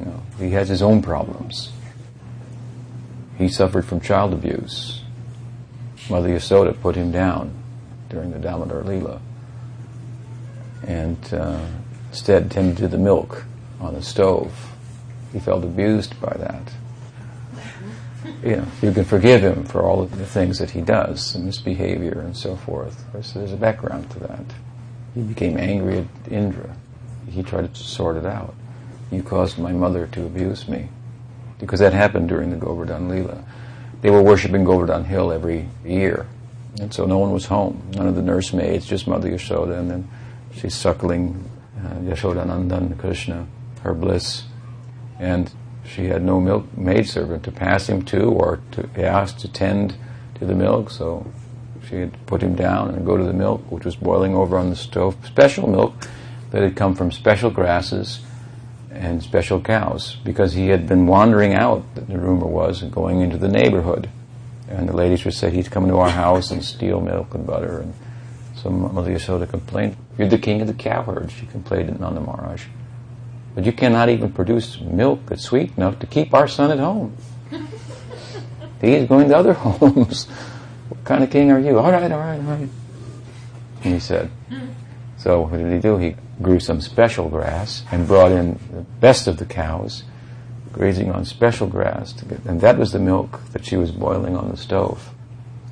[0.00, 1.70] You know, he has his own problems.
[3.38, 5.04] He suffered from child abuse.
[6.10, 7.61] Mother Yasoda put him down
[8.12, 9.20] during the Damodar Leela
[10.86, 11.64] and uh,
[12.10, 13.44] instead tended to the milk
[13.80, 14.52] on the stove.
[15.32, 16.72] He felt abused by that.
[18.44, 21.38] You know, you can forgive him for all of the things that he does, the
[21.40, 23.04] misbehavior and so forth.
[23.24, 24.44] So there's a background to that.
[25.14, 26.76] He became angry at Indra.
[27.28, 28.54] He tried to sort it out.
[29.12, 30.88] You caused my mother to abuse me.
[31.60, 33.44] Because that happened during the Govardhan Leela.
[34.00, 36.26] They were worshipping Govardhan Hill every year.
[36.80, 37.82] And so no one was home.
[37.94, 39.78] None of the nursemaids, just Mother Yashoda.
[39.78, 40.10] And then
[40.54, 43.46] she's suckling uh, Yashoda Nandan Krishna,
[43.82, 44.44] her bliss.
[45.18, 45.52] And
[45.84, 49.96] she had no milk maidservant to pass him to or to ask to tend
[50.36, 50.90] to the milk.
[50.90, 51.26] So
[51.88, 54.70] she had put him down and go to the milk, which was boiling over on
[54.70, 55.16] the stove.
[55.26, 55.94] Special milk
[56.50, 58.20] that had come from special grasses
[58.90, 63.36] and special cows because he had been wandering out, the rumor was, and going into
[63.36, 64.08] the neighborhood.
[64.72, 67.80] And the ladies would say he'd come into our house and steal milk and butter.
[67.80, 67.94] And
[68.56, 72.20] so Mother Yasoda complained, You're the king of the cow herd, she complained to Nanda
[72.20, 72.64] Maharaj.
[73.54, 77.14] But you cannot even produce milk that's sweet enough to keep our son at home.
[78.80, 80.24] He's going to other homes.
[80.88, 81.78] what kind of king are you?
[81.78, 82.68] All right, all right, all right.
[83.84, 84.30] And he said,
[85.18, 85.98] so what did he do?
[85.98, 90.02] He grew some special grass and brought in the best of the cows,
[90.72, 92.12] grazing on special grass.
[92.12, 95.10] Get, and that was the milk that she was boiling on the stove.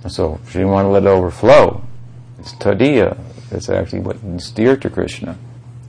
[0.03, 1.83] And so she didn't want to let it overflow.
[2.39, 3.19] It's tadiya.
[3.51, 5.37] It's actually what's dear to Krishna.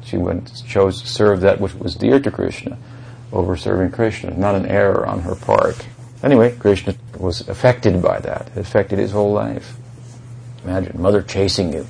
[0.04, 2.78] She went, chose to serve that which was dear to Krishna
[3.32, 4.36] over serving Krishna.
[4.36, 5.88] Not an error on her part.
[6.24, 8.50] Anyway, Krishna was affected by that.
[8.56, 9.76] It affected his whole life.
[10.64, 11.88] Imagine mother chasing you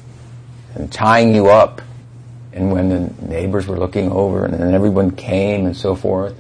[0.76, 1.82] and tying you up.
[2.54, 6.36] And when the neighbors were looking over and then everyone came and so forth,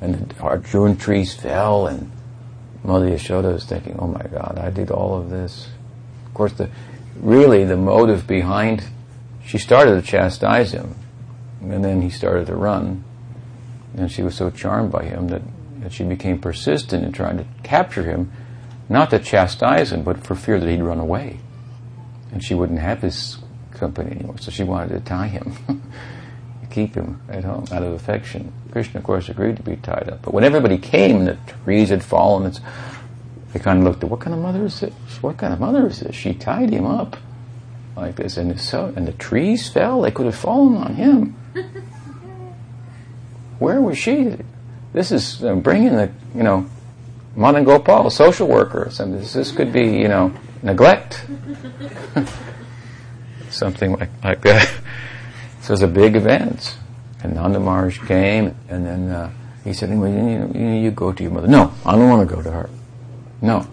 [0.00, 2.10] and the Arjun trees fell and
[2.86, 5.68] Mother Yashoda was thinking, oh my God, I did all of this.
[6.26, 6.70] Of course, the,
[7.16, 8.84] really the motive behind,
[9.44, 10.94] she started to chastise him,
[11.60, 13.02] and then he started to run,
[13.96, 15.42] and she was so charmed by him that,
[15.80, 18.30] that she became persistent in trying to capture him,
[18.88, 21.40] not to chastise him, but for fear that he'd run away.
[22.30, 23.38] And she wouldn't have his
[23.72, 24.38] company anymore.
[24.38, 25.56] So she wanted to tie him,
[26.76, 28.52] keep him at home out of affection.
[28.70, 30.20] Krishna, of course, agreed to be tied up.
[30.20, 32.44] But when everybody came, the trees had fallen.
[32.44, 32.60] It's,
[33.54, 34.92] they kind of looked at what kind of mother is this?
[35.22, 36.14] What kind of mother is this?
[36.14, 37.16] She tied him up
[37.96, 40.02] like this, and so and the trees fell.
[40.02, 41.34] They could have fallen on him.
[43.58, 44.36] Where was she?
[44.92, 46.66] This is uh, bringing the you know
[47.34, 48.88] Madan Gopal, social worker.
[48.90, 50.30] So this, this could be you know
[50.62, 51.24] neglect
[53.48, 54.70] something like, like that.
[55.66, 56.76] So it was a big event.
[57.24, 59.32] And Nanda Maharaj came, and then uh,
[59.64, 60.06] he said, you,
[60.54, 61.48] you, you, go to your mother.
[61.48, 62.70] No, I don't want to go to her.
[63.42, 63.66] No.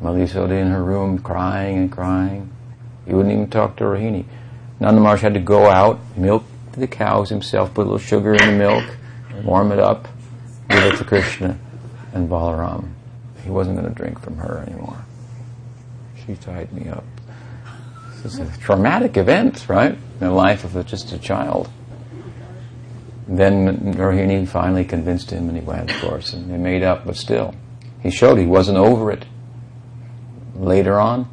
[0.00, 2.48] Mother Yasoda in her room crying and crying.
[3.06, 4.24] He wouldn't even talk to Rohini.
[4.78, 6.44] Nanda Maharaj had to go out, milk
[6.74, 8.84] the cows himself, put a little sugar in the milk,
[9.42, 10.06] warm it up,
[10.70, 11.58] give it to Krishna
[12.12, 12.92] and Balaram.
[13.42, 15.04] He wasn't going to drink from her anymore.
[16.24, 17.04] She tied me up.
[18.24, 19.92] It's a traumatic event, right?
[19.92, 21.68] In the life of a, just a child.
[23.26, 27.16] Then Rohini finally convinced him and he went, of course, and they made up, but
[27.16, 27.54] still.
[28.00, 29.24] He showed he wasn't over it.
[30.54, 31.28] Later on,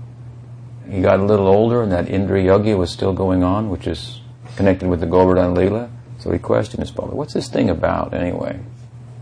[0.90, 4.22] he got a little older and that Indra Yagya was still going on, which is
[4.56, 5.90] connected with the Govardhan Leela.
[6.20, 8.60] So he questioned his father, what's this thing about anyway?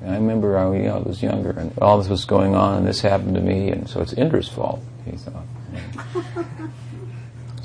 [0.02, 2.78] And I remember I, you know, I was younger and all this was going on
[2.78, 5.46] and this happened to me and so it's Indra's fault, he thought.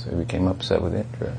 [0.03, 1.37] So he became upset with Indra.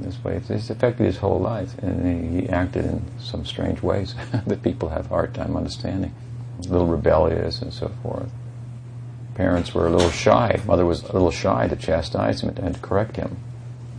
[0.00, 4.62] This way, it's affected his whole life, and he acted in some strange ways that
[4.62, 6.12] people have a hard time understanding.
[6.58, 8.32] A little rebellious and so forth.
[9.34, 10.60] parents were a little shy.
[10.66, 13.36] Mother was a little shy to chastise him and to correct him,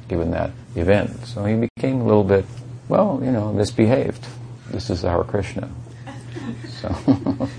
[0.09, 1.25] given that event.
[1.25, 2.45] So he became a little bit,
[2.89, 4.25] well, you know, misbehaved.
[4.71, 5.69] This is our Krishna.
[6.81, 6.93] So,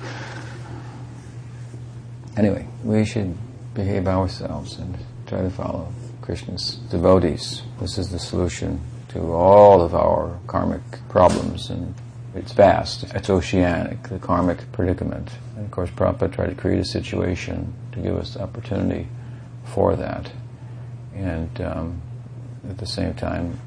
[2.37, 3.37] anyway, we should
[3.75, 4.97] behave ourselves and
[5.27, 5.93] try to follow
[6.27, 7.63] Krishna's devotees.
[7.81, 11.95] This is the solution to all of our karmic problems and
[12.35, 13.05] it's vast.
[13.15, 15.31] It's oceanic, the karmic predicament.
[15.57, 19.07] And of course, Prabhupada tried to create a situation to give us the opportunity
[19.65, 20.31] for that.
[21.15, 22.03] And um,
[22.69, 23.59] at the same time,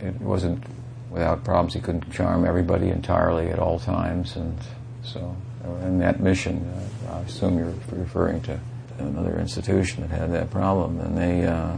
[0.00, 0.64] it wasn't
[1.10, 1.74] without problems.
[1.74, 4.36] He couldn't charm everybody entirely at all times.
[4.36, 4.56] And
[5.02, 5.36] so,
[5.82, 6.64] in that mission,
[7.08, 8.58] uh, I assume you're referring to
[8.98, 11.00] another institution that had that problem.
[11.00, 11.76] And they, uh,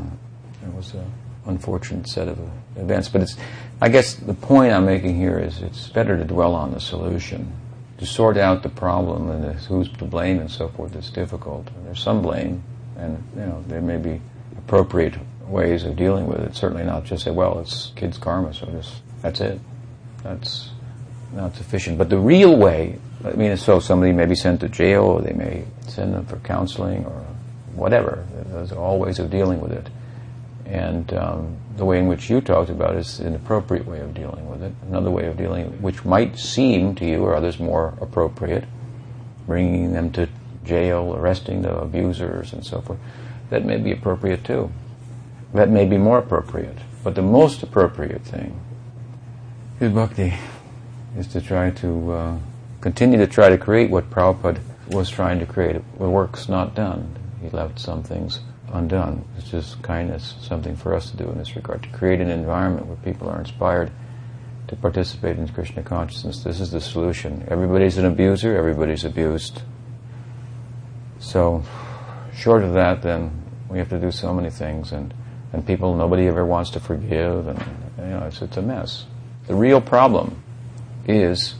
[0.66, 1.12] it was an
[1.46, 2.38] unfortunate set of
[2.76, 3.08] events.
[3.08, 3.36] But it's,
[3.80, 7.52] I guess the point I'm making here is it's better to dwell on the solution.
[7.98, 11.68] To sort out the problem and who's to blame and so forth is difficult.
[11.84, 12.62] There's some blame,
[12.98, 14.20] and you know there may be
[14.58, 15.14] appropriate
[15.46, 16.54] ways of dealing with it.
[16.54, 19.58] Certainly not just say, well, it's kids' karma, so just that's it.
[20.22, 20.70] That's
[21.32, 21.96] not sufficient.
[21.96, 25.32] But the real way, I mean, so somebody may be sent to jail, or they
[25.32, 27.24] may send them for counseling, or
[27.74, 28.26] whatever.
[28.46, 29.88] There's all ways of dealing with it.
[30.66, 34.48] And um, the way in which you talked about is an appropriate way of dealing
[34.50, 34.72] with it.
[34.88, 38.64] Another way of dealing, which might seem to you or others more appropriate,
[39.46, 40.28] bringing them to
[40.64, 42.98] jail, arresting the abusers, and so forth.
[43.50, 44.72] That may be appropriate too.
[45.54, 46.78] That may be more appropriate.
[47.04, 48.60] But the most appropriate thing
[49.78, 50.34] is bhakti,
[51.16, 52.38] is to try to uh,
[52.80, 55.76] continue to try to create what Prabhupada was trying to create.
[55.98, 57.16] The work's not done.
[57.40, 58.40] He left some things
[58.72, 59.24] undone.
[59.38, 62.86] It's just kindness, something for us to do in this regard, to create an environment
[62.86, 63.90] where people are inspired
[64.68, 66.42] to participate in Krishna consciousness.
[66.42, 67.46] This is the solution.
[67.48, 69.62] Everybody's an abuser, everybody's abused.
[71.18, 71.62] So,
[72.34, 75.14] short of that, then we have to do so many things, and,
[75.52, 77.58] and people, nobody ever wants to forgive, and
[77.98, 79.06] you know, it's, it's a mess.
[79.46, 80.42] The real problem
[81.06, 81.54] is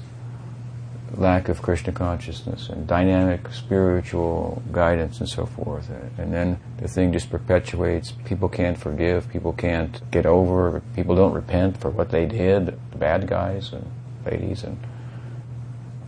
[1.15, 5.89] lack of Krishna consciousness and dynamic spiritual guidance and so forth.
[6.19, 8.13] And then the thing just perpetuates.
[8.25, 9.29] People can't forgive.
[9.31, 10.83] People can't get over.
[10.95, 12.67] People don't repent for what they did.
[12.67, 13.89] The bad guys and
[14.25, 14.65] ladies.
[14.65, 14.79] And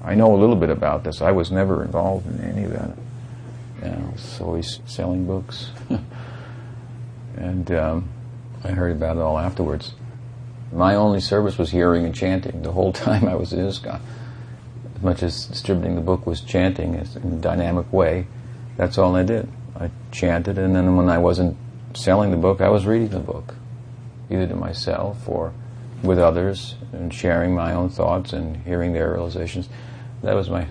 [0.03, 1.21] I know a little bit about this.
[1.21, 2.97] I was never involved in any of that.
[3.83, 5.71] You know, I was always selling books.
[7.37, 8.09] and um,
[8.65, 9.95] I heard about it all afterwards.
[10.73, 14.01] My only service was hearing and chanting the whole time I was in ISKCON
[14.99, 18.27] as much as distributing the book was chanting in a dynamic way,
[18.77, 19.49] that's all I did.
[19.79, 21.57] I chanted, and then when I wasn't
[21.95, 23.55] selling the book, I was reading the book,
[24.29, 25.53] either to myself or
[26.03, 29.69] with others, and sharing my own thoughts and hearing their realizations.
[30.23, 30.67] That was my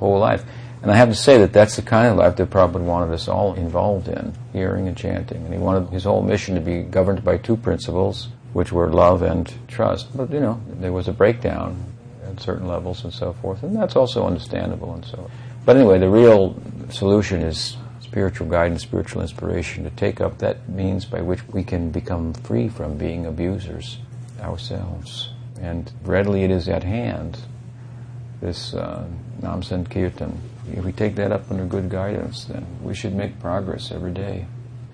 [0.00, 0.44] whole life.
[0.82, 3.28] And I have to say that that's the kind of life that Prabhupada wanted us
[3.28, 5.44] all involved in, hearing and chanting.
[5.44, 9.22] And he wanted his whole mission to be governed by two principles, which were love
[9.22, 10.16] and trust.
[10.16, 11.91] But, you know, there was a breakdown
[12.32, 15.30] at certain levels and so forth, and that's also understandable and so.
[15.64, 21.04] But anyway, the real solution is spiritual guidance, spiritual inspiration to take up that means
[21.04, 23.98] by which we can become free from being abusers
[24.40, 25.30] ourselves.
[25.60, 27.38] And readily it is at hand,
[28.40, 29.06] this uh,
[29.40, 30.36] Nam Sankirtan.
[30.72, 34.46] If we take that up under good guidance, then we should make progress every day.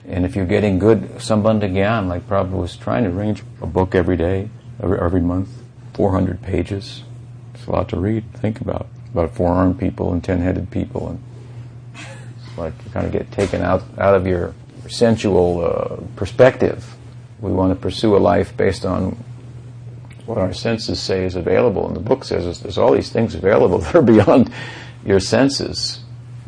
[0.06, 3.94] And if you're getting good Sambandha Gyan, like Prabhupada was trying to arrange a book
[3.94, 4.48] every day,
[4.82, 5.50] every, every month,
[5.94, 7.02] 400 pages,
[7.66, 8.86] a lot to read, think about.
[9.12, 11.22] About four-armed people and ten-headed people, and
[11.94, 14.54] it's like you kind of get taken out out of your
[14.88, 16.94] sensual uh, perspective.
[17.40, 19.16] We want to pursue a life based on
[20.26, 23.34] what our senses say is available, and the book says there's, there's all these things
[23.34, 24.52] available that are beyond
[25.04, 26.00] your senses.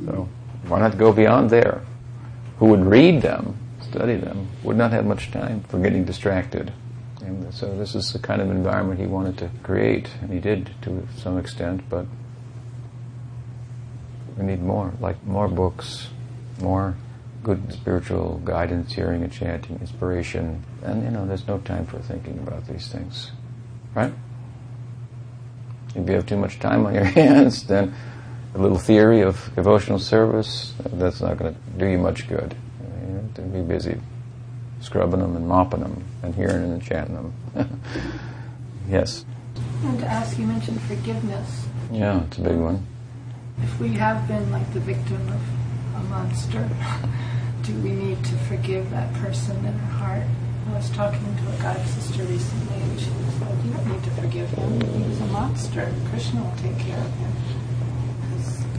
[0.05, 0.29] So
[0.69, 1.83] why not go beyond there?
[2.59, 6.73] Who would read them, study them, would not have much time for getting distracted.
[7.23, 10.71] And so this is the kind of environment he wanted to create, and he did
[10.83, 12.07] to some extent, but
[14.37, 16.09] we need more, like more books,
[16.61, 16.97] more
[17.43, 22.39] good spiritual guidance, hearing and chanting, inspiration, and you know, there's no time for thinking
[22.39, 23.33] about these things,
[23.95, 24.13] right?
[25.95, 27.95] If you have too much time on your hands, then
[28.55, 32.57] a little theory of devotional service, that's not going to do you much good.
[33.35, 33.97] To be busy
[34.81, 37.81] scrubbing them and mopping them and hearing and chanting them.
[38.89, 39.25] yes.
[39.85, 41.67] And to ask, you mentioned forgiveness.
[41.91, 42.87] Yeah, it's a big one.
[43.63, 46.69] If we have been like the victim of a monster,
[47.63, 50.23] do we need to forgive that person in our heart?
[50.71, 54.05] I was talking to a god sister recently, and she was like, "You don't need
[54.05, 54.81] to forgive him.
[54.81, 55.93] He was a monster.
[56.11, 57.33] Krishna will take care of him."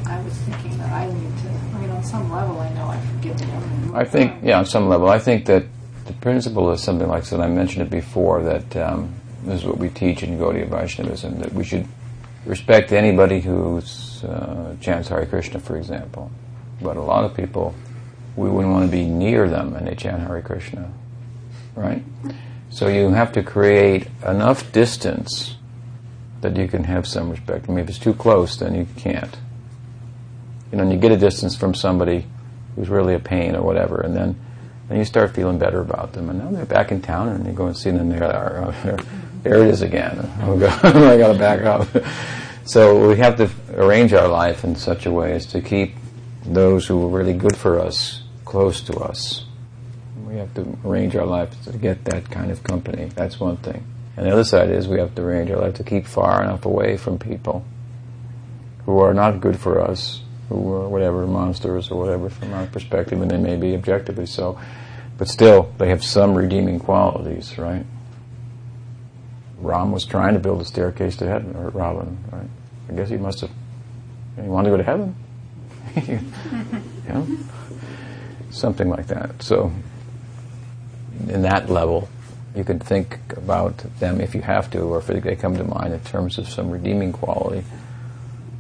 [0.06, 3.04] I was thinking that I need to, I mean, on some level, I know I've
[3.12, 3.96] forgiven them.
[3.96, 5.64] I think, yeah, on some level, I think that
[6.06, 7.40] the principle is something like that.
[7.40, 11.54] I mentioned it before that um, this is what we teach in Gaudiya Vaishnavism that
[11.54, 11.88] we should
[12.46, 16.32] respect anybody who's uh, chants Hare Krishna, for example.
[16.82, 17.76] But a lot of people,
[18.36, 20.92] we wouldn't want to be near them and they chant Hare Krishna,
[21.76, 22.04] right?
[22.70, 25.58] So you have to create enough distance
[26.42, 27.66] that you can have some respect.
[27.68, 29.38] I mean, if it's too close, then you can't.
[30.72, 32.26] You know, and you get a distance from somebody
[32.76, 34.40] who's really a pain or whatever, and then
[34.92, 36.30] then you start feeling better about them.
[36.30, 38.10] And now they're back in town, and you go and see them.
[38.10, 38.98] There, are, there,
[39.44, 40.30] there it is again.
[40.42, 41.88] Oh God, I got to back up.
[42.66, 45.96] so we have to arrange our life in such a way as to keep
[46.46, 49.46] those who are really good for us close to us.
[50.28, 53.12] We have to arrange our life to get that kind of company.
[53.16, 53.86] That's one thing.
[54.18, 56.66] And the other side is we have to arrange our life to keep far enough
[56.66, 57.64] away from people
[58.86, 60.22] who are not good for us,
[60.52, 64.60] who whatever, monsters or whatever from our perspective, and they may be objectively so.
[65.18, 67.86] But still, they have some redeeming qualities, right?
[69.60, 72.50] Ram was trying to build a staircase to heaven, or Ravan, right?
[72.90, 73.52] I guess he must have.
[74.36, 75.16] He wanted to go to heaven.
[77.08, 77.28] know?
[78.50, 79.42] Something like that.
[79.42, 79.72] So,
[81.30, 82.10] in that level,
[82.56, 85.94] you can think about them if you have to, or if they come to mind
[85.94, 87.64] in terms of some redeeming quality.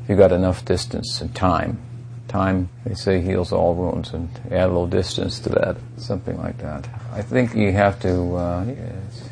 [0.03, 1.79] If you've got enough distance and time,
[2.27, 6.57] time, they say, heals all wounds, and add a little distance to that, something like
[6.59, 6.87] that.
[7.11, 8.65] I think you have to, uh,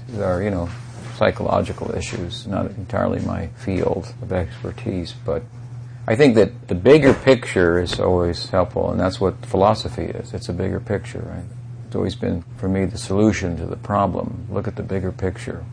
[0.10, 0.70] there are, you know,
[1.16, 5.44] psychological issues, not entirely my field of expertise, but
[6.08, 10.34] I think that the bigger picture is always helpful, and that's what philosophy is.
[10.34, 11.46] It's a bigger picture, right?
[11.88, 14.48] It's always been, for me, the solution to the problem.
[14.50, 15.66] Look at the bigger picture.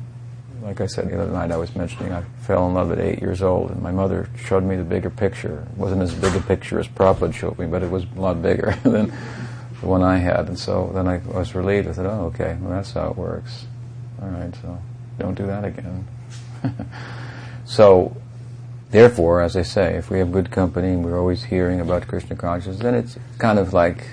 [0.66, 3.20] Like I said the other night, I was mentioning I fell in love at eight
[3.20, 5.64] years old, and my mother showed me the bigger picture.
[5.70, 8.42] It wasn't as big a picture as Prabhupada showed me, but it was a lot
[8.42, 9.12] bigger than
[9.80, 10.48] the one I had.
[10.48, 11.86] And so then I was relieved.
[11.86, 13.64] I said, oh, okay, well, that's how it works.
[14.20, 14.76] All right, so
[15.20, 16.08] don't do that again.
[17.64, 18.16] so,
[18.90, 22.34] therefore, as I say, if we have good company and we're always hearing about Krishna
[22.34, 24.08] consciousness, then it's kind of like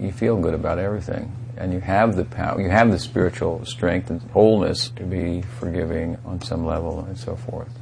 [0.00, 4.10] you feel good about everything and you have the power, you have the spiritual strength
[4.10, 7.72] and wholeness to be forgiving on some level and so forth.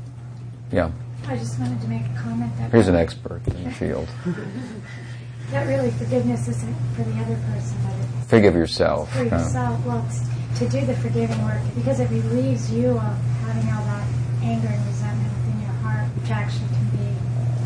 [0.72, 0.90] Yeah.
[1.28, 4.08] I just wanted to make a comment that Here's an expert in the field.
[5.50, 9.12] that really forgiveness isn't for the other person, but it's Forgive yourself.
[9.12, 9.36] for huh?
[9.36, 9.86] yourself.
[9.86, 10.20] Well, it's
[10.58, 14.06] to do the forgiving work because it relieves you of having all that
[14.42, 17.06] anger and resentment within your heart, which actually can be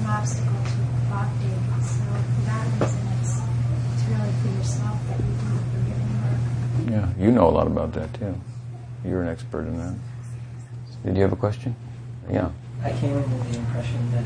[0.00, 1.54] an obstacle to bhakti.
[1.86, 3.38] So for that reason, it's
[3.94, 5.69] it's really for yourself that you do the forgiving work.
[6.91, 8.34] Yeah, you know a lot about that too.
[9.05, 9.95] You're an expert in that.
[11.05, 11.76] Did you have a question?
[12.28, 12.51] Yeah.
[12.82, 14.24] I came in with the impression that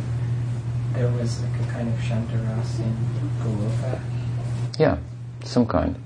[0.95, 2.97] there was like a kind of Shantaras in
[3.43, 4.01] Goloka.
[4.79, 4.97] Yeah,
[5.45, 5.97] some kind.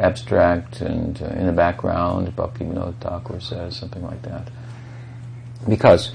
[0.00, 4.48] Abstract and uh, in the background, Bhakti Vinod Thakur says, something like that.
[5.68, 6.12] Because,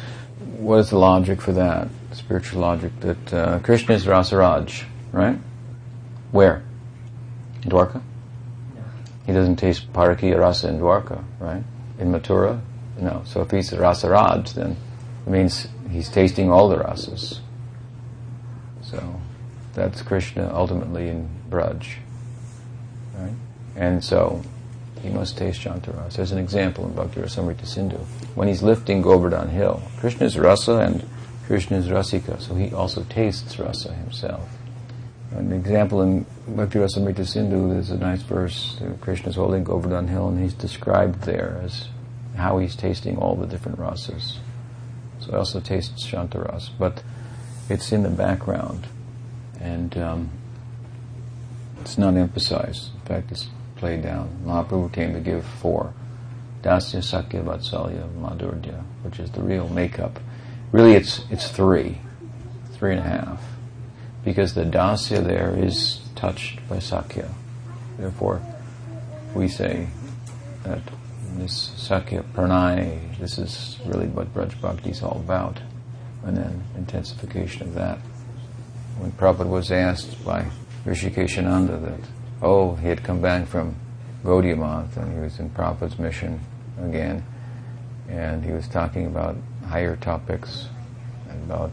[0.57, 1.89] what is the logic for that?
[2.11, 5.37] Spiritual logic that uh, Krishna is Rasaraj, right?
[6.31, 6.63] Where?
[7.63, 8.01] In Dwarka?
[9.31, 11.63] He doesn't taste Parakiya Rasa in Dwarka, right?
[11.99, 12.59] In Mathura?
[12.99, 13.21] No.
[13.25, 14.75] So if he's Rasaraj, then
[15.25, 17.39] it means he's tasting all the rasas.
[18.81, 19.21] So
[19.73, 21.95] that's Krishna ultimately in Braj,
[23.17, 23.31] right?
[23.77, 24.43] And so
[25.01, 26.17] he must taste Shantaras.
[26.17, 27.99] There's an example in Bhakti Rasamrita Sindhu.
[28.35, 31.07] When he's lifting Govardhan Hill, Krishna is rasa and
[31.47, 34.49] Krishna is rasika, so he also tastes rasa himself.
[35.31, 36.25] An example in
[36.55, 41.21] Bhakti Rasamrita Sindhu, there's a nice verse, uh, Krishna's holding Govardhan Hill, and he's described
[41.21, 41.87] there as
[42.35, 44.37] how he's tasting all the different rasas.
[45.19, 47.03] So he also tastes Shantaras, but
[47.69, 48.87] it's in the background,
[49.61, 50.29] and um,
[51.79, 52.93] it's not emphasized.
[52.95, 53.47] In fact, it's
[53.77, 54.41] played down.
[54.45, 55.93] Mahaprabhu came to give four.
[56.63, 60.19] Dasya, Sakya, Vatsalya, Madhurya, which is the real makeup.
[60.73, 61.99] Really, it's, it's three,
[62.73, 63.41] three and a half,
[64.25, 67.27] because the Dasya there is touched by Sakya.
[67.97, 68.39] Therefore,
[69.33, 69.87] we say
[70.63, 70.81] that
[71.35, 75.59] this Sakya Pranay, this is really what Braj Bhakti is all about,
[76.23, 77.97] and then intensification of that.
[78.99, 80.45] When Prabhupada was asked by
[80.85, 81.99] Rishikeshananda that,
[82.43, 83.75] oh, he had come back from
[84.23, 86.39] Gaudiya and he was in Prabhupada's mission
[86.83, 87.25] again,
[88.07, 89.35] and he was talking about
[89.67, 90.67] higher topics,
[91.29, 91.71] and about,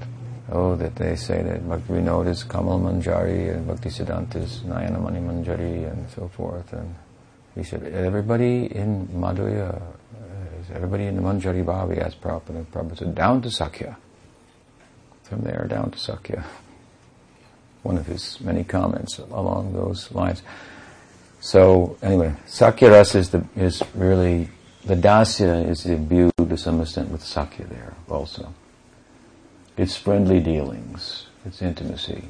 [0.51, 5.01] oh, that they say that Bhakti Vinod is Kamal Manjari and Bhakti Siddhanta is Nayana
[5.01, 6.94] Mani Manjari and so forth, and
[7.55, 13.14] he said, everybody in Madhurya, uh, everybody in the Manjari Bhavi asked Prabhupada, Prabhupada said,
[13.14, 13.96] down to Sakya.
[15.24, 16.44] From there, down to Sakya.
[17.82, 20.42] one of his many comments along those lines.
[21.40, 24.49] So anyway, Sakya rasa is, the, is really,
[24.84, 28.53] the dasya is imbued to some extent with Sakya there also.
[29.79, 32.24] It's friendly dealings, it's intimacy.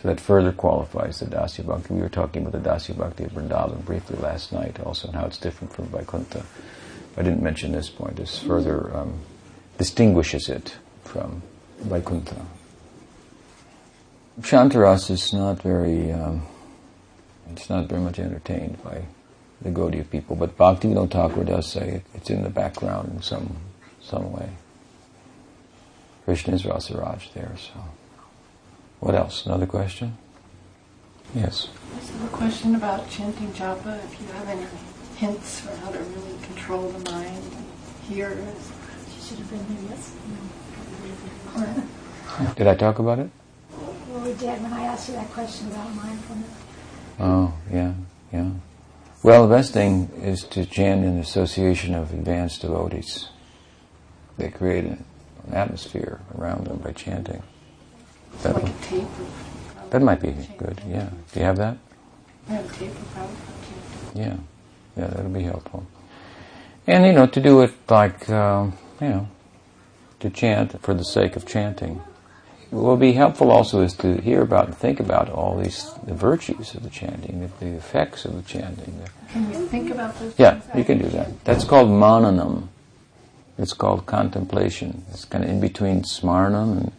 [0.00, 1.94] So that further qualifies the Dasya Bhakti.
[1.94, 5.26] We were talking about the Dasya Bhakti of Vrindavan briefly last night also and how
[5.26, 6.44] it's different from Vaikuntha.
[7.16, 8.16] I didn't mention this point.
[8.16, 9.18] This further um,
[9.78, 11.42] distinguishes it from
[11.80, 12.46] Vaikuntha.
[14.40, 16.46] Shantaras is not very, um,
[17.50, 19.02] it's not very much entertained by
[19.60, 23.56] the Gaudiya people, but Bhaktivinoda Thakur does say it, it's in the background in some,
[24.00, 24.50] some way.
[26.24, 27.72] Krishna is Rasaraj there, so.
[29.00, 29.44] What else?
[29.44, 30.16] Another question?
[31.34, 31.68] Yes.
[32.00, 34.66] So a question about chanting japa, if you have any
[35.16, 37.66] hints for how to really control the mind and
[38.08, 38.30] hear.
[38.30, 38.54] You
[39.20, 40.34] should have been here yesterday.
[42.56, 43.30] Did I talk about it?
[44.08, 46.50] Well, we did when I asked you that question about mindfulness.
[47.20, 47.92] Oh, yeah,
[48.32, 48.50] yeah.
[49.22, 53.28] Well, the best thing is to chant in association of advanced devotees.
[54.36, 55.04] They create an
[55.52, 57.42] atmosphere around them by chanting.
[58.42, 59.08] That, like a tape
[59.90, 61.10] that might be good, yeah.
[61.32, 61.76] Do you have that?
[62.48, 62.92] I have a tape
[64.14, 64.36] Yeah,
[64.96, 65.86] yeah, that'll be helpful.
[66.86, 69.28] And, you know, to do it like, um, you know,
[70.20, 72.02] to chant for the sake of chanting.
[72.70, 76.14] What will be helpful also is to hear about and think about all these the
[76.14, 79.00] virtues of the chanting, the, the effects of the chanting.
[79.28, 81.44] Can you think about those yeah, you can do that.
[81.44, 82.68] That's called mananam.
[83.58, 85.04] It's called contemplation.
[85.10, 86.92] It's kind of in between smarnam and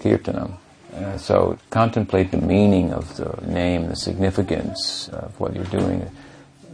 [0.00, 0.54] kirtanam.
[0.94, 6.10] Uh, so contemplate the meaning of the name, the significance of what you're doing,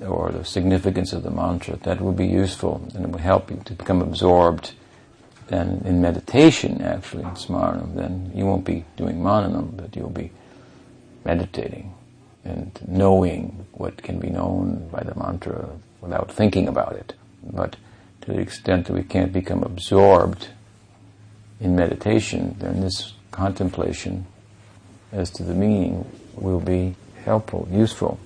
[0.06, 1.76] or the significance of the mantra.
[1.76, 4.72] That would be useful, and it would help you to become absorbed.
[5.48, 10.30] Then in meditation, actually, in smarnam, then you won't be doing mananam, but you'll be
[11.24, 11.92] meditating
[12.44, 15.68] and knowing what can be known by the mantra
[16.00, 17.14] without thinking about it.
[17.42, 17.76] But
[18.24, 20.48] to the extent that we can't become absorbed
[21.60, 24.26] in meditation, then this contemplation
[25.12, 26.04] as to the meaning
[26.34, 26.94] will be
[27.24, 28.18] helpful, useful.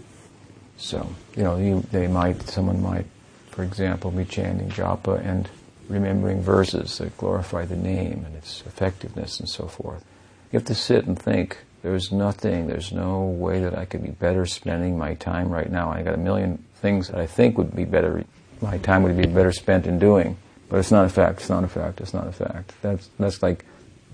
[0.76, 3.06] So, you know, you, they might, someone might,
[3.50, 5.48] for example, be chanting japa and
[5.88, 10.04] remembering verses that glorify the name and its effectiveness and so forth.
[10.52, 11.58] You have to sit and think.
[11.82, 15.90] There's nothing, there's no way that I could be better spending my time right now.
[15.90, 18.24] I got a million things that I think would be better,
[18.60, 20.36] my time would be better spent in doing.
[20.68, 22.74] But it's not a fact, it's not a fact, it's not a fact.
[22.82, 23.64] That's, that's like,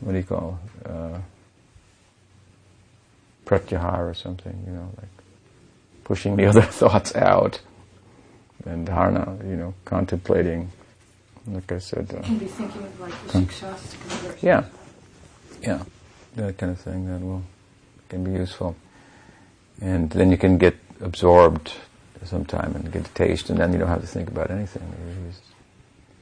[0.00, 1.18] what do you call, uh,
[3.44, 5.08] pratyahara or something, you know, like
[6.04, 7.60] pushing the other thoughts out.
[8.66, 10.70] And dharana, you know, contemplating,
[11.46, 12.10] like I said.
[12.10, 14.64] Uh, You can be thinking of like the yeah,
[15.60, 15.82] yeah,
[16.36, 17.42] that kind of thing that will
[18.08, 18.74] can be useful,
[19.82, 21.74] and then you can get absorbed
[22.24, 24.82] sometime and get a taste, and then you don't have to think about anything.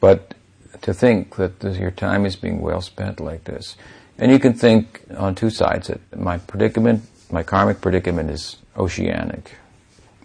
[0.00, 0.34] But
[0.82, 3.76] to think that your time is being well spent like this,
[4.18, 5.88] and you can think on two sides.
[5.88, 9.52] That my predicament, my karmic predicament, is oceanic,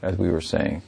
[0.02, 0.82] as we were saying.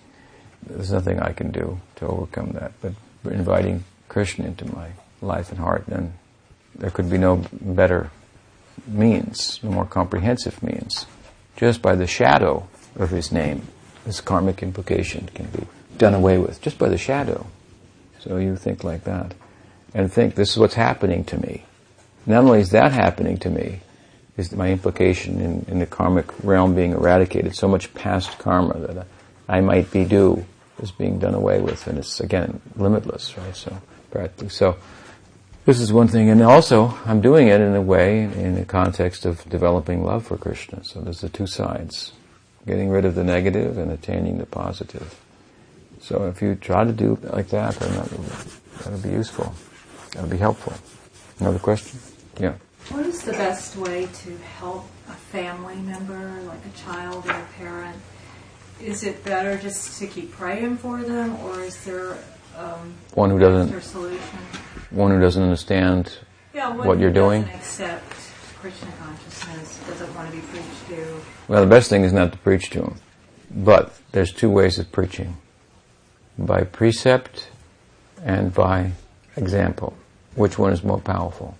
[0.65, 2.93] There's nothing I can do to overcome that, but
[3.25, 4.89] inviting Krishna into my
[5.21, 6.13] life and heart, then
[6.75, 8.11] there could be no better
[8.87, 11.05] means, no more comprehensive means.
[11.55, 13.67] Just by the shadow of his name,
[14.05, 17.45] this karmic implication can be done away with, just by the shadow.
[18.19, 19.33] So you think like that.
[19.93, 21.65] And think, this is what's happening to me.
[22.25, 23.81] Not only is that happening to me,
[24.37, 29.07] is my implication in, in the karmic realm being eradicated, so much past karma that
[29.47, 30.45] I might be due
[30.81, 33.55] is being done away with, and it's again limitless, right?
[33.55, 33.81] So
[34.11, 34.77] practically, so
[35.65, 39.25] this is one thing, and also I'm doing it in a way in the context
[39.25, 40.83] of developing love for Krishna.
[40.83, 42.13] So there's the two sides:
[42.65, 45.19] getting rid of the negative and attaining the positive.
[46.01, 48.23] So if you try to do it like that, then that'll,
[48.83, 49.53] that'll be useful.
[50.13, 50.73] That'll be helpful.
[51.39, 51.99] Another question?
[52.39, 52.53] Yeah.
[52.89, 57.45] What is the best way to help a family member, like a child or a
[57.57, 57.97] parent?
[58.81, 62.17] Is it better just to keep praying for them, or is there
[62.57, 64.39] um, One who doesn't, solution?
[64.89, 66.17] one who doesn't understand
[66.53, 67.43] Yeah, what you're doing?
[67.43, 68.03] Accept
[68.61, 71.21] Krishna consciousness, doesn't want to be preached to.
[71.47, 72.95] Well, the best thing is not to preach to them.
[73.49, 75.37] But there's two ways of preaching.
[76.37, 77.49] By precept
[78.23, 78.91] and by
[79.37, 79.95] example.
[80.35, 81.57] Which one is more powerful?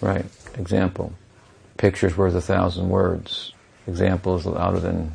[0.00, 0.24] Right.
[0.54, 1.12] Example.
[1.76, 3.52] Picture's worth a thousand words.
[3.86, 5.14] Example is louder than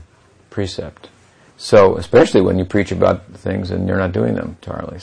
[0.50, 1.10] precept.
[1.58, 5.00] So, especially when you preach about things and you're not doing them, Charlie.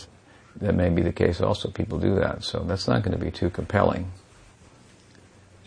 [0.57, 1.71] That may be the case also.
[1.71, 2.45] People do that.
[2.45, 4.11] So that's not going to be too compelling.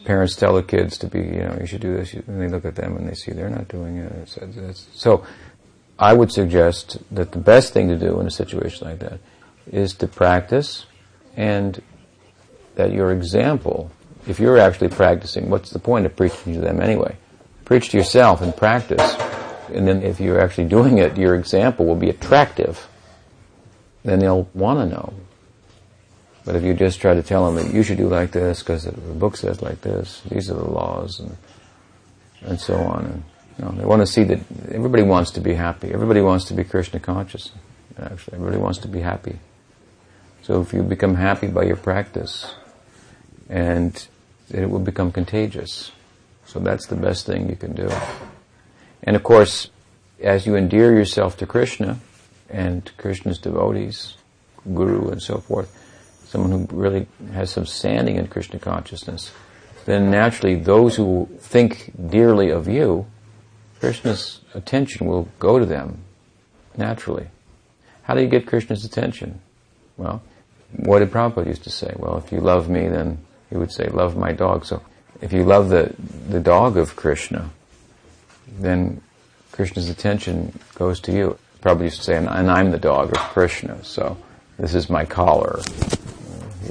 [0.05, 2.65] Parents tell the kids to be, you know, you should do this, and they look
[2.65, 4.11] at them and they see they're not doing it.
[4.13, 5.25] It's, it's, so,
[5.97, 9.19] I would suggest that the best thing to do in a situation like that
[9.71, 10.85] is to practice,
[11.37, 11.81] and
[12.75, 13.91] that your example,
[14.27, 17.15] if you're actually practicing, what's the point of preaching to them anyway?
[17.65, 19.15] Preach to yourself and practice,
[19.71, 22.87] and then if you're actually doing it, your example will be attractive.
[24.03, 25.13] Then they'll want to know.
[26.45, 28.83] But if you just try to tell them that you should do like this because
[28.83, 31.37] the book says like this, these are the laws, and
[32.45, 33.23] and so on, and
[33.57, 34.39] you know, they want to see that
[34.71, 35.91] everybody wants to be happy.
[35.93, 37.51] Everybody wants to be Krishna conscious.
[37.97, 39.39] Actually, everybody wants to be happy.
[40.41, 42.53] So if you become happy by your practice,
[43.49, 44.05] and
[44.51, 45.91] it will become contagious.
[46.45, 47.89] So that's the best thing you can do.
[49.03, 49.69] And of course,
[50.21, 51.99] as you endear yourself to Krishna
[52.49, 54.15] and Krishna's devotees,
[54.73, 55.77] Guru and so forth,
[56.33, 59.31] someone who really has some standing in Krishna consciousness,
[59.85, 63.05] then naturally those who think dearly of you,
[63.79, 65.99] Krishna's attention will go to them
[66.75, 67.27] naturally.
[68.01, 69.41] How do you get Krishna's attention?
[69.95, 70.23] Well,
[70.75, 71.93] what did Prabhupada used to say?
[71.95, 73.19] Well, if you love me, then
[73.51, 74.65] he would say, love my dog.
[74.65, 74.81] So
[75.21, 75.93] if you love the,
[76.29, 77.51] the dog of Krishna,
[78.57, 79.01] then
[79.51, 81.37] Krishna's attention goes to you.
[81.61, 84.17] Prabhupada used to say, and I'm the dog of Krishna, so
[84.57, 85.61] this is my collar.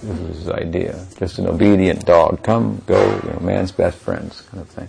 [0.03, 1.07] This is his idea.
[1.18, 2.42] Just an obedient dog.
[2.42, 4.88] Come, go, you know, man's best friends, kind of thing.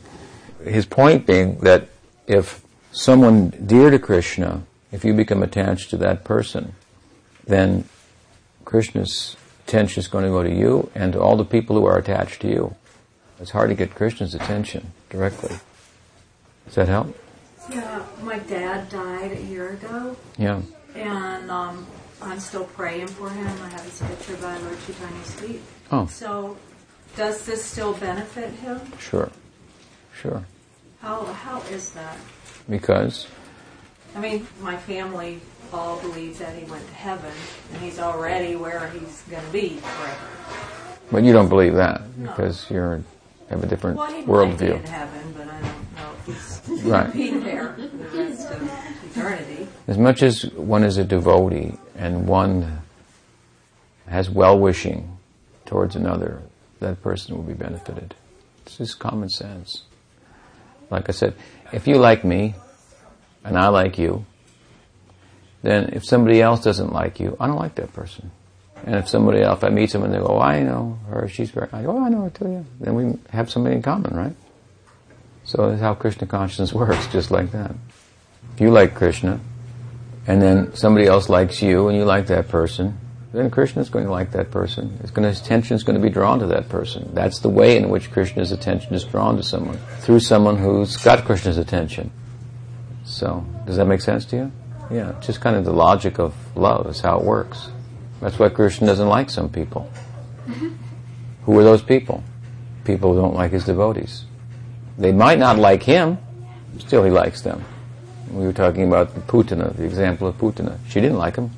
[0.66, 1.89] His point being that
[2.26, 6.74] if someone dear to Krishna, if you become attached to that person,
[7.45, 7.86] then
[8.66, 9.36] Krishna's
[9.68, 12.41] attention is going to go to you and to all the people who are attached
[12.41, 12.76] to you.
[13.39, 15.57] It's hard to get Krishna's attention directly.
[16.66, 17.16] Does that help?
[17.70, 20.16] Yeah, my dad died a year ago.
[20.38, 20.61] Yeah.
[20.95, 21.86] And um,
[22.24, 23.47] I'm still praying for him.
[23.47, 25.61] I have his picture by Lord Chaitanya's feet.
[25.91, 26.07] Oh.
[26.07, 26.57] So,
[27.15, 28.80] does this still benefit him?
[28.99, 29.30] Sure.
[30.13, 30.43] Sure.
[31.01, 32.17] How how is that?
[32.69, 33.28] Because?
[34.15, 35.41] I mean, my family
[35.74, 37.32] all believes that he went to heaven,
[37.74, 40.17] and he's already where he's going to be forever.
[41.11, 42.76] But you don't believe that because no.
[42.95, 43.03] you
[43.49, 44.59] have a different well, worldview.
[44.59, 47.13] Be in heaven, but I don't know if he's right.
[47.13, 49.67] be there the rest of eternity.
[49.88, 52.82] As much as one is a devotee and one
[54.08, 55.18] has well wishing
[55.66, 56.41] towards another,
[56.80, 58.16] that person will be benefited.
[58.66, 59.84] It's just common sense.
[60.89, 61.36] Like I said,
[61.72, 62.56] if you like me
[63.44, 64.26] and I like you,
[65.62, 68.32] then if somebody else doesn't like you, I don't like that person.
[68.86, 71.52] And if somebody else, if I meet someone, they go, oh, I know her, she's
[71.52, 72.64] very, I go, oh, I know her too, yeah.
[72.82, 74.36] Then we have something in common, right?
[75.46, 77.74] So that's how Krishna consciousness works, just like that.
[78.54, 79.39] If you like Krishna,
[80.28, 82.97] and then somebody else likes you, and you like that person,
[83.34, 84.97] then Krishna is going to like that person.
[84.99, 87.09] To, his attention is going to be drawn to that person.
[87.13, 91.26] That's the way in which Krishna's attention is drawn to someone, through someone who's got
[91.26, 92.11] Krishna's attention.
[93.05, 94.51] So, does that make sense to you?
[94.91, 97.71] Yeah, just kind of the logic of love is how it works.
[98.21, 99.91] That's why Krishna doesn't like some people.
[101.45, 102.24] Who are those people?
[102.86, 104.26] People who don't like his devotees.
[104.97, 106.19] They might not like him,
[106.78, 107.65] still he likes them.
[108.34, 110.72] We were talking about the Putana, uh, the example of Putana.
[110.72, 111.52] Uh, she didn't like him.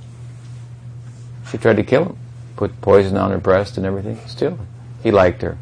[1.49, 2.17] She tried to kill him,
[2.57, 4.19] put poison on her breast and everything.
[4.27, 4.59] Still,
[5.01, 5.57] he liked her.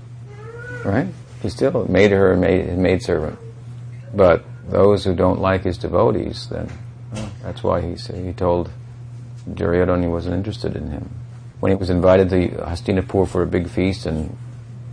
[0.84, 1.08] Right?
[1.42, 3.38] He still made her a maid, his maidservant.
[4.14, 6.72] But those who don't like his devotees, then
[7.12, 8.72] well, that's why he, said, he told
[9.54, 11.10] Duryodhana he wasn't interested in him.
[11.60, 14.36] When he was invited to Hastinapur for a big feast and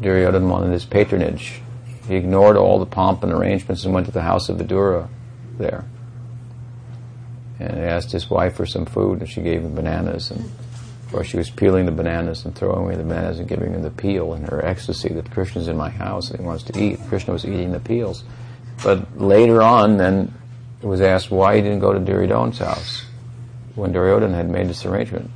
[0.02, 1.62] Duryodhana wanted his patronage,
[2.06, 5.08] he ignored all the pomp and arrangements and went to the house of Vidura
[5.56, 5.84] there.
[7.60, 11.12] And he asked his wife for some food and she gave him bananas and of
[11.12, 13.90] course she was peeling the bananas and throwing away the bananas and giving him the
[13.90, 16.98] peel in her ecstasy that Krishna's in my house and he wants to eat.
[17.08, 18.24] Krishna was eating the peels.
[18.82, 20.34] But later on then
[20.82, 23.04] it was asked why he didn't go to Duryodhana's house
[23.74, 25.30] when Duryodhana had made this arrangement.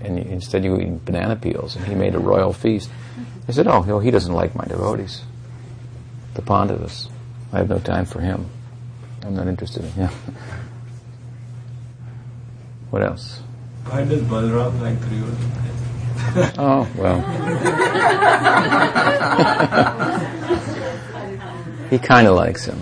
[0.00, 2.90] And instead you eat banana peels, and he made a royal feast.
[3.46, 5.22] He said, oh, he doesn't like my devotees,
[6.34, 7.08] the Pandavas.
[7.52, 8.46] I have no time for him.
[9.22, 10.10] I'm not interested in him.
[12.90, 13.40] what else?
[13.86, 15.70] Why does Balram like Duryodhana?
[16.58, 17.20] oh, well.
[21.90, 22.78] he kind of likes him.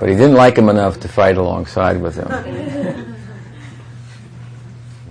[0.00, 3.16] But he didn't like him enough to fight alongside with him.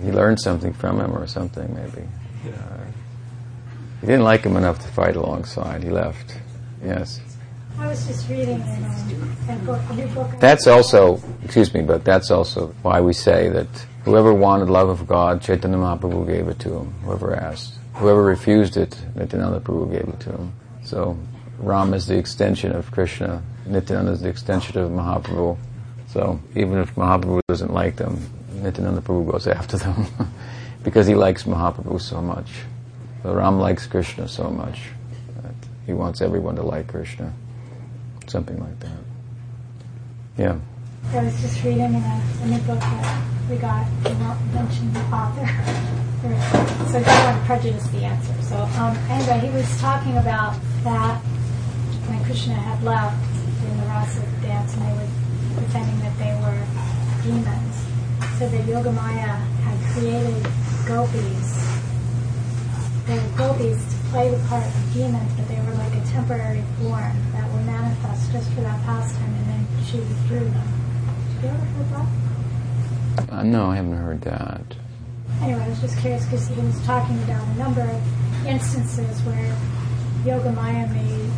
[0.02, 2.08] he learned something from him or something, maybe.
[2.46, 2.84] Uh,
[4.00, 5.84] he didn't like him enough to fight alongside.
[5.84, 6.38] He left.
[6.84, 7.20] Yes.
[7.80, 8.84] I was just reading in,
[9.48, 10.30] um, book, a new book.
[10.38, 13.66] That's also, excuse me, but that's also why we say that
[14.04, 17.74] Whoever wanted love of God, Chaitanya Mahaprabhu gave it to him, whoever asked.
[17.94, 20.52] Whoever refused it, Nityananda Prabhu gave it to him.
[20.84, 21.18] So
[21.58, 25.58] Ram is the extension of Krishna, Nityananda is the extension of Mahaprabhu.
[26.08, 28.18] So even if Mahaprabhu doesn't like them,
[28.54, 30.06] Nityananda Prabhu goes after them
[30.82, 32.50] because he likes Mahaprabhu so much.
[33.22, 34.80] So Ram likes Krishna so much
[35.42, 35.54] that
[35.84, 37.34] he wants everyone to like Krishna.
[38.30, 39.02] Something like that.
[40.38, 40.54] Yeah.
[41.10, 45.00] I was just reading in a, a book that we got, I won't mention the
[45.10, 45.42] author,
[46.94, 48.30] so want to prejudice the answer.
[48.42, 50.54] So um, anyway, he was talking about
[50.84, 51.18] that
[52.06, 53.18] when Krishna had left
[53.66, 55.10] in the rasa dance and they were
[55.58, 56.62] pretending that they were
[57.26, 57.74] demons.
[58.38, 60.46] So that Yogamaya had created
[60.86, 61.58] gopis.
[63.10, 66.62] They were gopis to play the part of demons, but they were like a temporary
[66.78, 67.49] form that
[67.90, 70.54] were manifest just for that pastime, and then she withdrew them.
[70.54, 73.32] Have you ever heard that?
[73.32, 74.62] Uh, no, I haven't heard that.
[75.42, 79.56] Anyway, I was just curious because he was talking about a number of instances where
[80.24, 81.30] Yogamaya may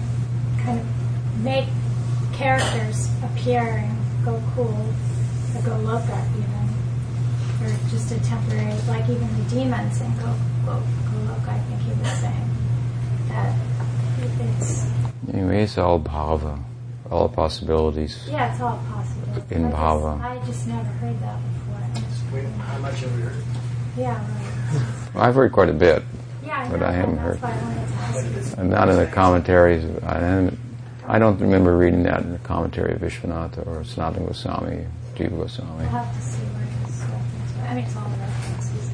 [0.62, 0.86] kind of
[1.42, 1.68] make
[2.32, 4.92] characters appear in Gokul
[5.54, 6.68] or Goloka even,
[7.62, 10.34] or just a temporary, like even the demons and Go,
[10.64, 12.50] Go, Goloka, I think he was saying,
[13.28, 13.54] that
[14.58, 14.86] it's,
[15.32, 16.58] Anyway, it's all bhava,
[17.10, 18.26] all possibilities.
[18.30, 19.44] yeah, it's all possible.
[19.50, 20.20] In I just- bhava.
[20.20, 22.38] I just never heard that before.
[22.40, 23.44] Wait, how much have you heard?
[23.96, 24.26] Yeah,
[25.14, 25.26] right.
[25.28, 26.02] I've heard quite a bit.
[26.44, 27.38] Yeah, But know, I haven't heard.
[27.42, 28.24] I wanted to ask
[28.56, 28.60] you.
[28.62, 29.84] And not in the commentaries.
[30.04, 30.58] I, haven't-
[31.06, 35.84] I don't remember reading that in the commentary of Vishwanatha or Sanatana Goswami, Jiva Goswami.
[35.84, 37.70] I'll have to see where it's referenced.
[37.70, 38.90] I mean, it's all references.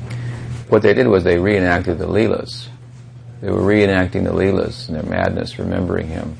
[0.70, 2.68] What they did was they reenacted the Leelas.
[3.40, 6.36] They were reenacting the Leelas and their madness, remembering him.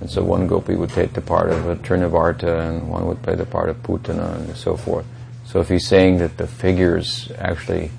[0.00, 3.34] And so one gopi would take the part of a Trinavarta and one would play
[3.34, 5.06] the part of Putana and so forth.
[5.46, 7.90] So if he's saying that the figures actually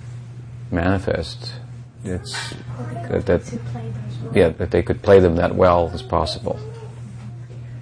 [0.71, 1.53] manifest,
[2.03, 2.53] it's
[3.09, 3.59] that, that
[4.33, 6.59] yeah, that they could play them that well as possible.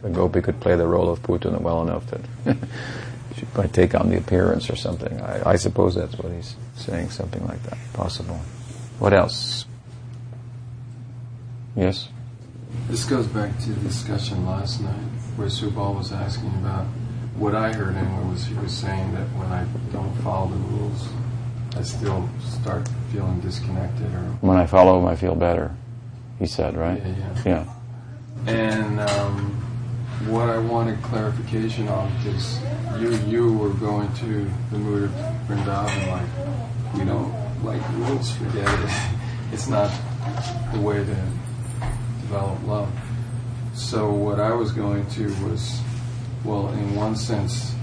[0.02, 2.22] The gopi could play the role of Putana well enough that
[3.36, 5.20] she might take on the appearance or something.
[5.20, 7.78] I, I suppose that's what he's saying, something like that.
[7.94, 8.40] Possible.
[9.00, 9.66] What else?
[11.76, 12.10] Yes?
[12.88, 14.94] This goes back to the discussion last night
[15.36, 16.86] where Subal was asking about
[17.38, 21.08] what I heard anyway was he was saying that when I don't follow the rules,
[21.76, 25.76] I still start feeling disconnected or When I follow him, I feel better,
[26.40, 27.02] he said, right?
[27.06, 27.16] Yeah,
[27.46, 27.66] yeah.
[28.48, 28.54] Yeah.
[28.54, 29.52] And um,
[30.28, 32.60] what I wanted clarification on because
[33.00, 35.12] you you were going to the mood of
[35.48, 38.90] Vrindavan like we don't like rules, forget it.
[39.52, 39.92] It's not
[40.74, 41.16] the way to
[42.28, 42.90] develop love.
[43.74, 45.80] So what I was going to was,
[46.44, 47.76] well, in one sense,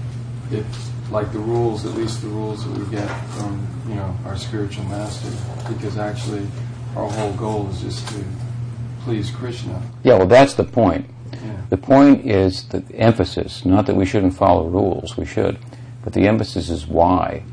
[0.51, 0.65] if
[1.11, 4.85] like the rules, at least the rules that we get from you know our spiritual
[4.85, 5.29] master,
[5.71, 6.47] because actually
[6.95, 8.23] our whole goal is just to
[9.01, 9.81] please Krishna.
[10.03, 11.05] Yeah, well, that's the point.
[11.31, 11.61] Yeah.
[11.69, 15.59] The point is the emphasis, not that we shouldn't follow rules, we should,
[16.03, 17.43] but the emphasis is why.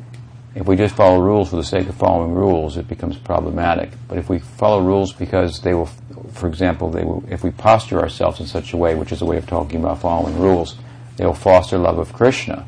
[0.54, 3.90] If we just follow rules for the sake of following rules, it becomes problematic.
[4.08, 5.86] But if we follow rules because they will,
[6.32, 9.24] for example, they will, if we posture ourselves in such a way, which is a
[9.24, 10.76] way of talking about following rules,
[11.16, 12.66] they will foster love of Krishna,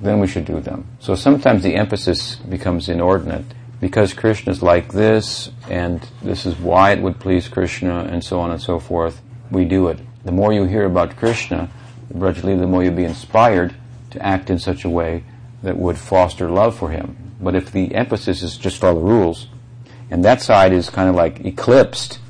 [0.00, 0.84] then we should do them.
[0.98, 3.44] So sometimes the emphasis becomes inordinate
[3.80, 8.40] because Krishna is like this, and this is why it would please Krishna, and so
[8.40, 9.22] on and so forth.
[9.50, 10.00] We do it.
[10.24, 11.70] The more you hear about Krishna,
[12.08, 13.74] the more you'll be inspired
[14.10, 15.22] to act in such a way
[15.64, 17.34] that would foster love for him.
[17.40, 19.48] But if the emphasis is just follow the rules,
[20.10, 22.20] and that side is kind of like eclipsed,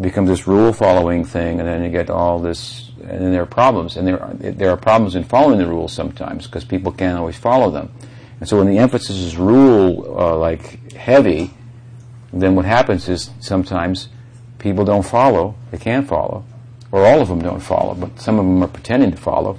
[0.00, 3.46] becomes this rule following thing, and then you get all this, and then there are
[3.46, 3.96] problems.
[3.96, 7.36] And there are, there are problems in following the rules sometimes because people can't always
[7.36, 7.92] follow them.
[8.40, 11.50] And so when the emphasis is rule uh, like heavy,
[12.32, 14.08] then what happens is sometimes
[14.58, 16.44] people don't follow, they can't follow,
[16.92, 19.58] or all of them don't follow, but some of them are pretending to follow,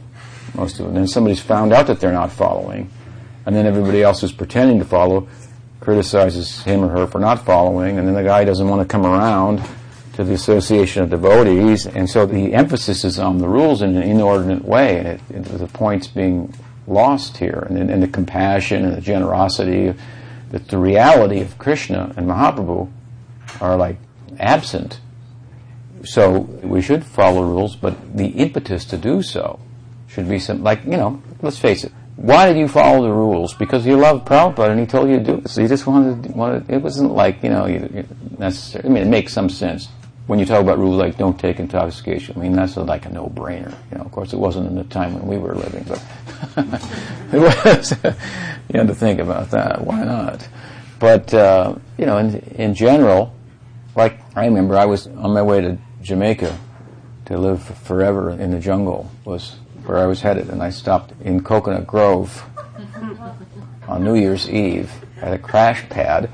[0.55, 0.95] most of them.
[0.95, 2.89] Then somebody's found out that they're not following,
[3.49, 5.27] and then everybody else who's pretending to follow
[5.79, 9.07] criticizes him or her for not following, and then the guy doesn't want to come
[9.07, 9.59] around
[10.13, 14.03] to the association of devotees, and so the emphasis is on the rules in an
[14.03, 16.53] inordinate way, and it, it, the point's being
[16.85, 19.95] lost here, and, and the compassion and the generosity,
[20.51, 22.87] that the reality of Krishna and Mahaprabhu
[23.59, 23.97] are like
[24.37, 24.99] absent.
[26.03, 29.59] So we should follow rules, but the impetus to do so
[30.07, 31.91] should be some, like, you know, let's face it.
[32.19, 33.53] Why did you follow the rules?
[33.53, 35.49] Because you loved Prabhupada and he told you to do it.
[35.49, 38.05] So you just wanted, wanted it wasn't like, you know, you,
[38.37, 38.83] necessary.
[38.83, 39.87] I mean, it makes some sense.
[40.27, 43.73] when you talk about rules like don't take intoxication, I mean that's like a no-brainer.
[43.89, 46.03] You know, of course, it wasn't in the time when we were living, but
[47.33, 47.91] it was.
[48.03, 49.85] you had to think about that.
[49.85, 50.45] Why not?
[50.99, 53.33] But uh, you know, in, in general,
[53.95, 56.59] like I remember, I was on my way to Jamaica
[57.27, 59.55] to live forever in the jungle was
[59.89, 62.43] where I was headed, and I stopped in Coconut Grove
[63.87, 66.29] on New Year's Eve at a crash pad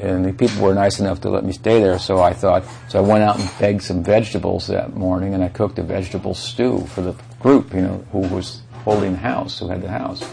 [0.00, 1.98] and the people were nice enough to let me stay there.
[1.98, 5.48] So I thought, so I went out and begged some vegetables that morning, and I
[5.48, 9.68] cooked a vegetable stew for the group, you know, who was holding the house, who
[9.68, 10.24] had the house.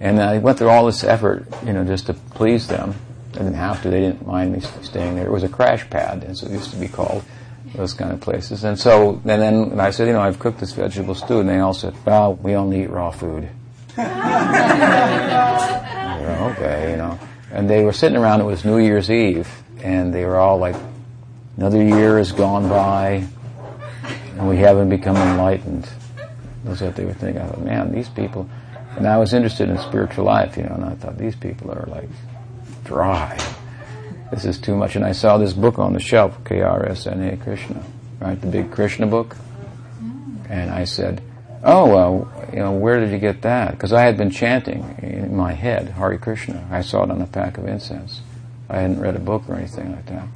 [0.00, 2.94] And I went through all this effort, you know, just to please them.
[3.34, 5.26] I didn't have to; they didn't mind me staying there.
[5.26, 7.24] It was a crash pad, as it used to be called,
[7.74, 8.64] those kind of places.
[8.64, 11.48] And so, and then and I said, you know, I've cooked this vegetable stew, and
[11.48, 13.48] they all said, well, we only eat raw food.
[13.98, 14.06] okay,
[16.90, 17.18] you know.
[17.50, 19.48] And they were sitting around, it was New Year's Eve,
[19.82, 20.76] and they were all like,
[21.56, 23.26] another year has gone by,
[24.36, 25.88] and we haven't become enlightened.
[26.64, 27.42] That's what they were thinking.
[27.42, 28.48] I thought, man, these people,
[28.96, 31.86] and I was interested in spiritual life, you know, and I thought, these people are
[31.86, 32.08] like
[32.84, 33.38] dry.
[34.30, 34.96] This is too much.
[34.96, 37.82] And I saw this book on the shelf, KRSNA Krishna,
[38.20, 38.40] right?
[38.40, 39.36] The big Krishna book.
[40.48, 41.22] And I said,
[41.64, 43.72] oh, well, you know, where did you get that?
[43.72, 46.66] Because I had been chanting in my head, Hare Krishna.
[46.70, 48.20] I saw it on a pack of incense.
[48.68, 50.26] I hadn't read a book or anything like that.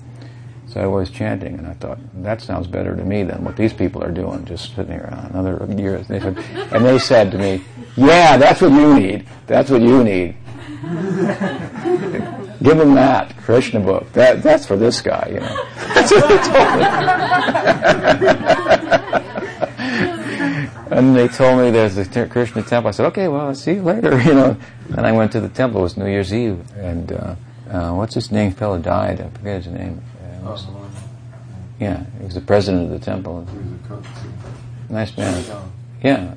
[0.68, 3.74] So I was chanting, and I thought, that sounds better to me than what these
[3.74, 5.98] people are doing, just sitting here another year.
[5.98, 6.38] They said,
[6.72, 7.62] and they said to me,
[7.94, 9.26] yeah, that's what you need.
[9.46, 10.34] That's what you need.
[12.62, 14.12] Give him that Krishna book.
[14.12, 15.66] That, that's for this guy, you know.
[15.94, 16.86] That's what they told me.
[20.92, 22.88] And they told me there's a Krishna temple.
[22.88, 24.58] I said, okay, well, I'll see you later, you know.
[24.94, 25.80] And I went to the temple.
[25.80, 26.60] It was New Year's Eve.
[26.76, 27.34] And uh,
[27.70, 28.52] uh, what's his name?
[28.52, 29.22] Fellow died.
[29.22, 30.02] I forget his name.
[30.22, 30.66] Uh, was,
[31.80, 33.46] yeah, he was the president of the temple.
[34.90, 35.42] Nice man.
[36.02, 36.34] Yeah.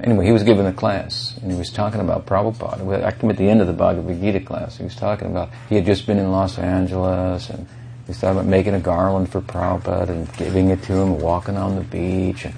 [0.00, 3.04] Anyway, he was giving a class, and he was talking about Prabhupada.
[3.04, 4.76] I came at the end of the Bhagavad Gita class.
[4.76, 8.38] He was talking about he had just been in Los Angeles, and he was talking
[8.38, 12.44] about making a garland for Prabhupada and giving it to him, walking on the beach.
[12.44, 12.54] And,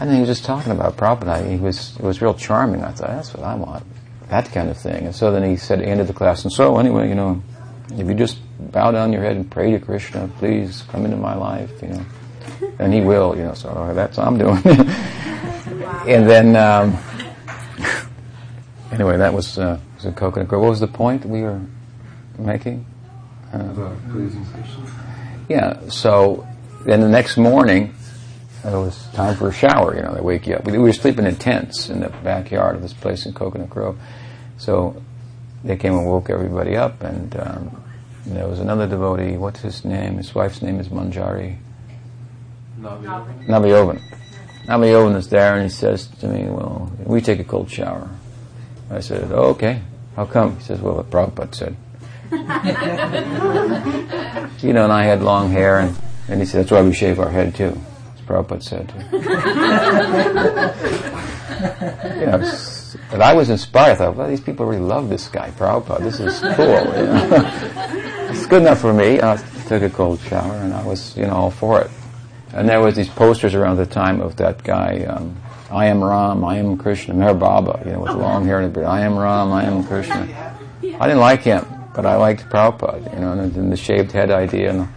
[0.00, 1.50] and he was just talking about Prabhupada.
[1.50, 2.82] He was, it was real charming.
[2.82, 3.84] I thought, that's what I want.
[4.30, 5.06] That kind of thing.
[5.06, 7.42] And so then he said, end of the class, and so anyway, you know,
[7.92, 8.38] if you just
[8.72, 12.06] bow down your head and pray to Krishna, please come into my life, you know.
[12.78, 14.62] And he will, you know, so that's what I'm doing.
[16.06, 16.98] and then, um,
[18.92, 20.62] anyway, that was, uh, was in Coconut Grove.
[20.62, 21.60] What was the point we were
[22.38, 22.86] making?
[23.52, 23.94] Uh.
[25.48, 26.46] Yeah, so
[26.84, 27.94] then the next morning,
[28.64, 30.64] it was time for a shower, you know, they wake you up.
[30.66, 33.98] We were sleeping in tents in the backyard of this place in Coconut Grove.
[34.58, 35.02] So
[35.64, 37.84] they came and woke everybody up, and um,
[38.26, 40.18] there was another devotee, what's his name?
[40.18, 41.58] His wife's name is Manjari.
[44.68, 44.68] Navayovan.
[44.68, 48.08] Navayovan is there, and he says to me, well, we take a cold shower.
[48.90, 49.82] I said, oh, okay.
[50.16, 50.56] How come?
[50.56, 51.76] He says, well, what Prabhupada said.
[54.62, 55.96] you know, and I had long hair, and,
[56.28, 57.78] and he said, that's why we shave our head too.
[58.14, 58.92] As Prabhupada said
[62.20, 62.38] you know,
[63.10, 63.92] but I was inspired.
[63.92, 66.00] I thought, well, these people really love this guy, Prabhupada.
[66.00, 66.66] This is cool.
[66.66, 67.50] You know?
[68.30, 69.20] it's good enough for me.
[69.20, 71.90] I took a cold shower, and I was, you know, all for it.
[72.58, 75.36] And there was these posters around the time of that guy, um,
[75.70, 78.74] I am Ram, I am Krishna, Meher Baba, you know, with long hair and the
[78.80, 78.86] beard.
[78.86, 80.56] I am Ram, I am Krishna.
[80.82, 81.64] I didn't like him.
[81.94, 84.70] But I liked Prabhupada, you know, and the shaved head idea.
[84.70, 84.88] And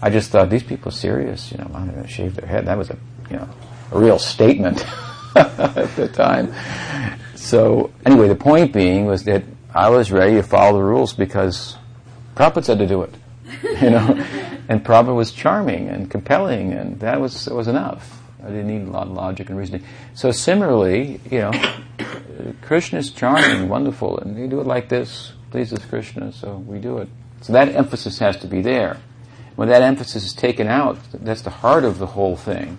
[0.00, 2.66] I just thought, these people are serious, you know, I'm going to shave their head.
[2.66, 2.96] That was a,
[3.30, 3.48] you know,
[3.92, 4.86] a real statement
[5.36, 6.54] at the time.
[7.34, 11.76] So anyway, the point being was that I was ready to follow the rules because
[12.36, 13.14] Prabhupada said to do it,
[13.82, 14.26] you know,
[14.68, 18.20] and Prabhupada was charming and compelling, and that was was enough.
[18.42, 19.84] I didn't need a lot of logic and reasoning.
[20.14, 21.52] So similarly, you know,
[22.60, 26.98] Krishna is charming, wonderful, and you do it like this, pleases Krishna, so we do
[26.98, 27.08] it.
[27.40, 28.98] So that emphasis has to be there.
[29.56, 32.76] When that emphasis is taken out, that's the heart of the whole thing.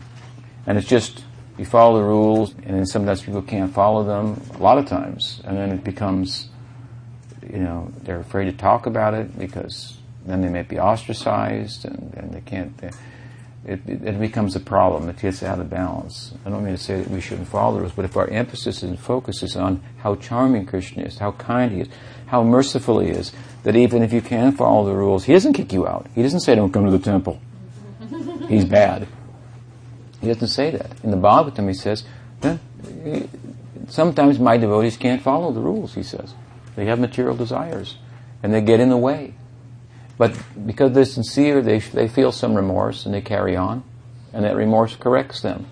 [0.68, 1.24] And it's just,
[1.58, 5.42] you follow the rules, and then sometimes people can't follow them, a lot of times,
[5.46, 6.50] and then it becomes,
[7.42, 9.95] you know, they're afraid to talk about it because
[10.26, 12.92] then they may be ostracized, and, and they can't, they,
[13.66, 15.10] it, it, becomes a problem.
[15.10, 16.34] It gets out of balance.
[16.46, 18.84] I don't mean to say that we shouldn't follow the rules, but if our emphasis
[18.84, 21.90] and focus is on how charming Krishna is, how kind he is,
[22.28, 23.32] how merciful he is,
[23.64, 26.08] that even if you can't follow the rules, he doesn't kick you out.
[26.14, 27.42] He doesn't say, don't come to the temple.
[28.48, 29.08] He's bad.
[30.22, 30.92] He doesn't say that.
[31.04, 32.04] In the Bhagavatam, he says,
[33.90, 36.34] sometimes my devotees can't follow the rules, he says.
[36.76, 37.98] They have material desires,
[38.44, 39.34] and they get in the way.
[40.18, 43.84] But because they're sincere, they, they feel some remorse and they carry on,
[44.34, 45.68] and that remorse corrects them.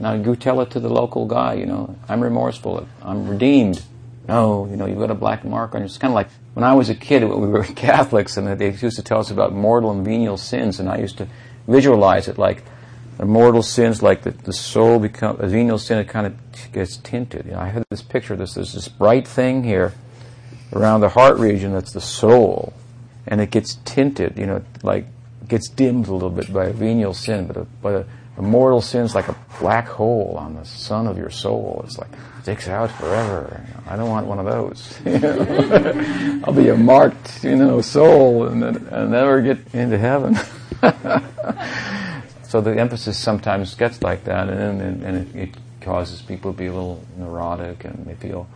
[0.00, 3.82] Now you tell it to the local guy, you know, I'm remorseful, I'm redeemed.
[4.26, 5.84] No, you know, you've got a black mark on you.
[5.84, 8.96] It's kind of like when I was a kid, we were Catholics, and they used
[8.96, 11.28] to tell us about mortal and venial sins, and I used to
[11.68, 12.64] visualize it like
[13.18, 16.96] the mortal sins, like the, the soul become a venial sin, it kind of gets
[16.96, 17.46] tinted.
[17.46, 18.34] You know, I had this picture.
[18.34, 19.92] This there's this bright thing here
[20.72, 22.72] around the heart region that's the soul,
[23.34, 24.38] and it gets tinted.
[24.38, 25.06] You know, like
[25.48, 28.06] gets dimmed a little bit by a venial sin, but a, but a,
[28.38, 31.82] a mortal sin is like a black hole on the sun of your soul.
[31.84, 32.10] It's like
[32.42, 33.60] sticks out forever.
[33.66, 35.00] You know, I don't want one of those.
[36.44, 40.36] I'll be a marked, you know, soul and, and never get into heaven.
[42.44, 46.56] so the emphasis sometimes gets like that, and, and, and it, it, causes people to
[46.56, 48.46] be a little neurotic, and they feel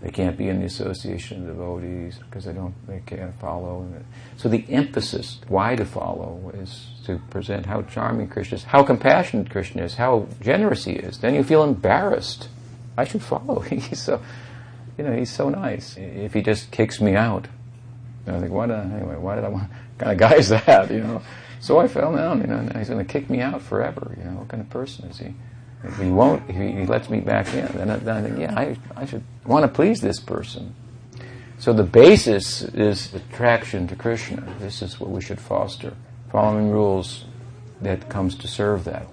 [0.00, 3.88] they can't be in the association of devotees because they don't, they can't follow.
[4.36, 9.50] So the emphasis, why to follow, is to present how charming Krishna is, how compassionate
[9.50, 11.18] Krishna is, how generous he is.
[11.18, 12.48] Then you feel embarrassed.
[12.98, 13.60] I should follow.
[13.60, 14.20] he's so,
[14.98, 15.96] you know, he's so nice.
[15.96, 17.48] If he just kicks me out,
[18.26, 18.70] I think, what?
[18.70, 19.70] Uh, anyway, why did I want?
[19.70, 20.90] What kind of guy is that?
[20.90, 21.22] You know.
[21.60, 24.14] So I fell down, you know, and he's going to kick me out forever.
[24.18, 25.34] You know, what kind of person is he?
[25.84, 28.58] If he won't, if he, lets me back in, then I, then I think, yeah,
[28.58, 30.74] I, I should want to please this person.
[31.58, 34.54] So the basis is attraction to Krishna.
[34.58, 35.94] This is what we should foster.
[36.30, 37.24] Following rules
[37.80, 39.06] that comes to serve that,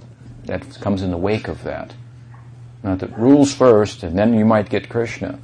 [0.45, 1.93] that comes in the wake of that.
[2.81, 5.39] Not that rules first, and then you might get Krishna.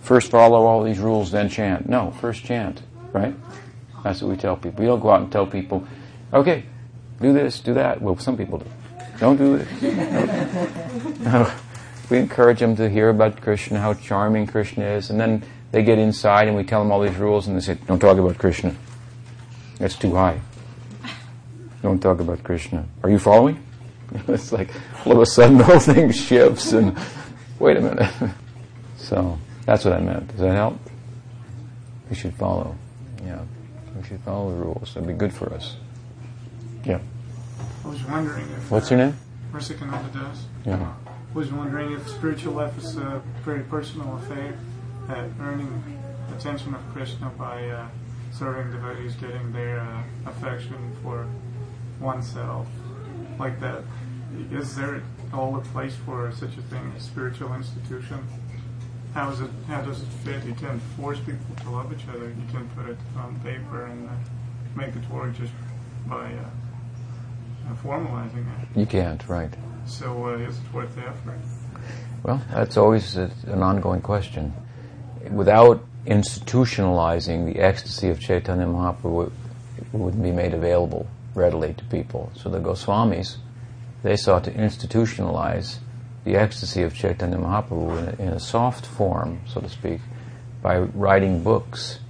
[0.00, 1.88] First follow all these rules, then chant.
[1.88, 2.82] No, first chant,
[3.12, 3.34] right?
[4.02, 4.80] That's what we tell people.
[4.80, 5.86] We don't go out and tell people,
[6.32, 6.64] okay,
[7.20, 8.00] do this, do that.
[8.00, 8.66] Well, some people do.
[9.20, 9.68] Don't do this.
[12.10, 15.42] We encourage them to hear about Krishna, how charming Krishna is, and then
[15.72, 18.16] they get inside and we tell them all these rules and they say, don't talk
[18.16, 18.74] about Krishna.
[19.78, 20.40] That's too high.
[21.82, 22.86] Don't talk about Krishna.
[23.02, 23.62] Are you following?
[24.28, 24.70] it's like
[25.04, 26.98] all of a sudden the whole thing shifts and
[27.58, 28.10] wait a minute.
[28.96, 30.28] so that's what I meant.
[30.28, 30.78] Does that help?
[32.08, 32.74] We should follow.
[33.22, 33.42] Yeah.
[33.94, 34.94] We should follow the rules.
[34.94, 35.76] That'd be good for us.
[36.84, 37.00] Yeah.
[37.84, 38.70] I was wondering if.
[38.70, 39.16] What's your name?
[39.52, 40.44] Rasikananda Das.
[40.64, 40.94] Yeah.
[41.06, 44.58] I was wondering if spiritual life is a very personal affair,
[45.06, 45.82] that earning
[46.36, 47.86] attention of Krishna by uh,
[48.32, 51.26] serving devotees, getting their uh, affection for
[52.00, 52.66] oneself,
[53.38, 53.82] like that.
[54.50, 55.02] Is there
[55.32, 58.26] all a place for such a thing, a spiritual institution?
[59.14, 59.50] How is it?
[59.66, 60.44] How does it fit?
[60.44, 62.26] You can't force people to love each other.
[62.28, 64.12] You can put it on paper and uh,
[64.76, 65.52] make it work just
[66.06, 66.50] by uh,
[67.76, 68.78] formalizing it.
[68.78, 69.52] You can't, right.
[69.86, 71.38] So uh, is it worth the effort?
[72.22, 74.52] Well, that's always a, an ongoing question.
[75.30, 79.30] Without institutionalizing the ecstasy of Chaitanya Mahaprabhu,
[79.76, 82.32] it wouldn't be made available readily to people.
[82.34, 83.36] So the Goswamis,
[84.02, 85.78] they sought to institutionalize
[86.24, 90.00] the ecstasy of Chaitanya Mahaprabhu in a, in a soft form, so to speak,
[90.62, 92.00] by writing books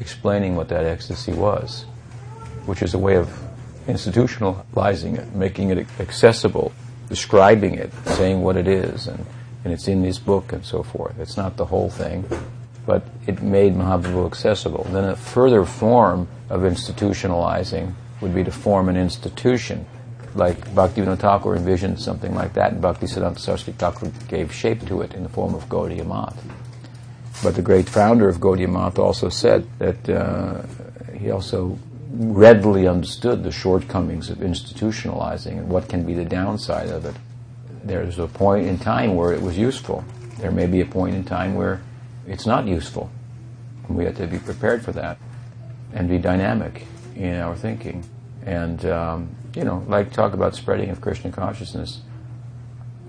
[0.00, 1.84] explaining what that ecstasy was,
[2.66, 3.28] which is a way of
[3.86, 6.72] institutionalizing it, making it accessible,
[7.08, 9.24] describing it, saying what it is, and,
[9.64, 11.18] and it's in this book and so forth.
[11.18, 12.24] It's not the whole thing,
[12.86, 14.84] but it made Mahaprabhu accessible.
[14.90, 19.86] Then a further form of institutionalizing would be to form an institution,
[20.34, 25.14] like Bhaktivinoda Thakur envisioned something like that, and Bhaktisiddhanta Saraswati Thakur gave shape to it
[25.14, 26.42] in the form of Gaudiya Math.
[27.42, 30.62] But the great founder of Gaudiya Math also said that uh,
[31.18, 31.78] he also
[32.12, 37.14] readily understood the shortcomings of institutionalizing and what can be the downside of it.
[37.84, 40.04] There's a point in time where it was useful.
[40.38, 41.80] There may be a point in time where
[42.26, 43.10] it's not useful.
[43.88, 45.18] We have to be prepared for that
[45.92, 46.86] and be dynamic
[47.16, 48.04] in our thinking.
[48.44, 52.00] And, um, you know, like talk about spreading of Krishna consciousness.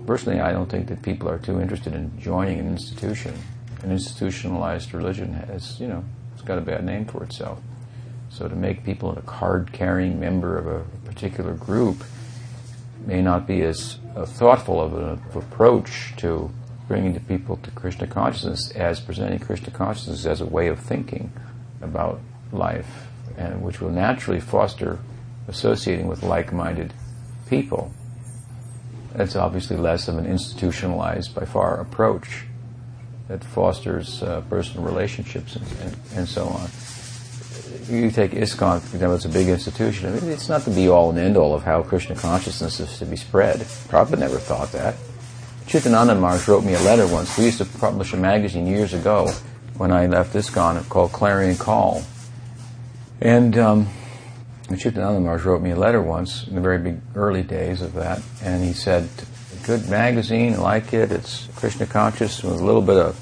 [0.06, 3.34] Personally, I don't think that people are too interested in joining an institution.
[3.82, 7.60] An institutionalized religion has, you know, it's got a bad name for itself.
[8.32, 12.02] So to make people a card-carrying member of a particular group
[13.04, 16.50] may not be as uh, thoughtful of an approach to
[16.88, 21.30] bringing the people to Krishna consciousness as presenting Krishna consciousness as a way of thinking
[21.82, 22.20] about
[22.52, 23.06] life,
[23.36, 24.98] and which will naturally foster
[25.46, 26.94] associating with like-minded
[27.48, 27.92] people.
[29.14, 32.46] That's obviously less of an institutionalized, by far, approach
[33.28, 36.70] that fosters uh, personal relationships and, and, and so on
[37.88, 40.08] you take ISKCON, for example, it's a big institution.
[40.08, 42.98] I mean, it's not the be all and end all of how Krishna consciousness is
[42.98, 43.60] to be spread.
[43.60, 44.94] Prabhupada never thought that.
[45.66, 47.36] Chitananda Maharaj wrote me a letter once.
[47.38, 49.30] We used to publish a magazine years ago
[49.76, 52.02] when I left ISKCON called Clarion Call.
[53.20, 53.88] And um,
[54.68, 58.20] Chitananda Maharaj wrote me a letter once in the very big early days of that,
[58.42, 59.08] and he said,
[59.64, 61.12] "Good magazine, like it.
[61.12, 63.16] It's Krishna conscious with a little bit of."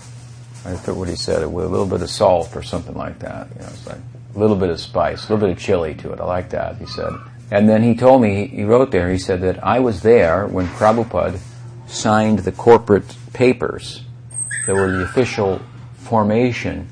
[0.64, 1.46] I forget what he said.
[1.46, 3.48] With a little bit of salt or something like that.
[3.54, 4.00] You know, it's like
[4.34, 6.20] a little bit of spice, a little bit of chili to it.
[6.20, 6.76] I like that.
[6.78, 7.12] He said,
[7.50, 9.10] and then he told me he wrote there.
[9.10, 11.40] He said that I was there when Prabhupada
[11.86, 14.04] signed the corporate papers
[14.66, 15.60] that were the official
[15.94, 16.88] formation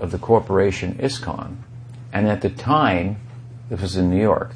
[0.00, 1.56] of the corporation ISKCON.
[2.12, 3.16] And at the time,
[3.68, 4.52] this was in New York,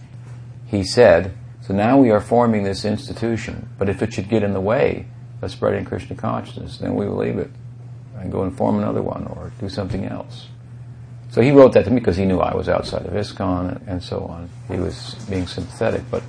[0.66, 4.52] he said, so now we are forming this institution, but if it should get in
[4.52, 5.06] the way
[5.40, 7.50] of spreading Krishna consciousness, then we will leave it
[8.16, 10.48] and go and form another one or do something else.
[11.34, 14.00] So he wrote that to me because he knew I was outside of ISKCON and,
[14.00, 14.48] so on.
[14.70, 16.22] He was being sympathetic, but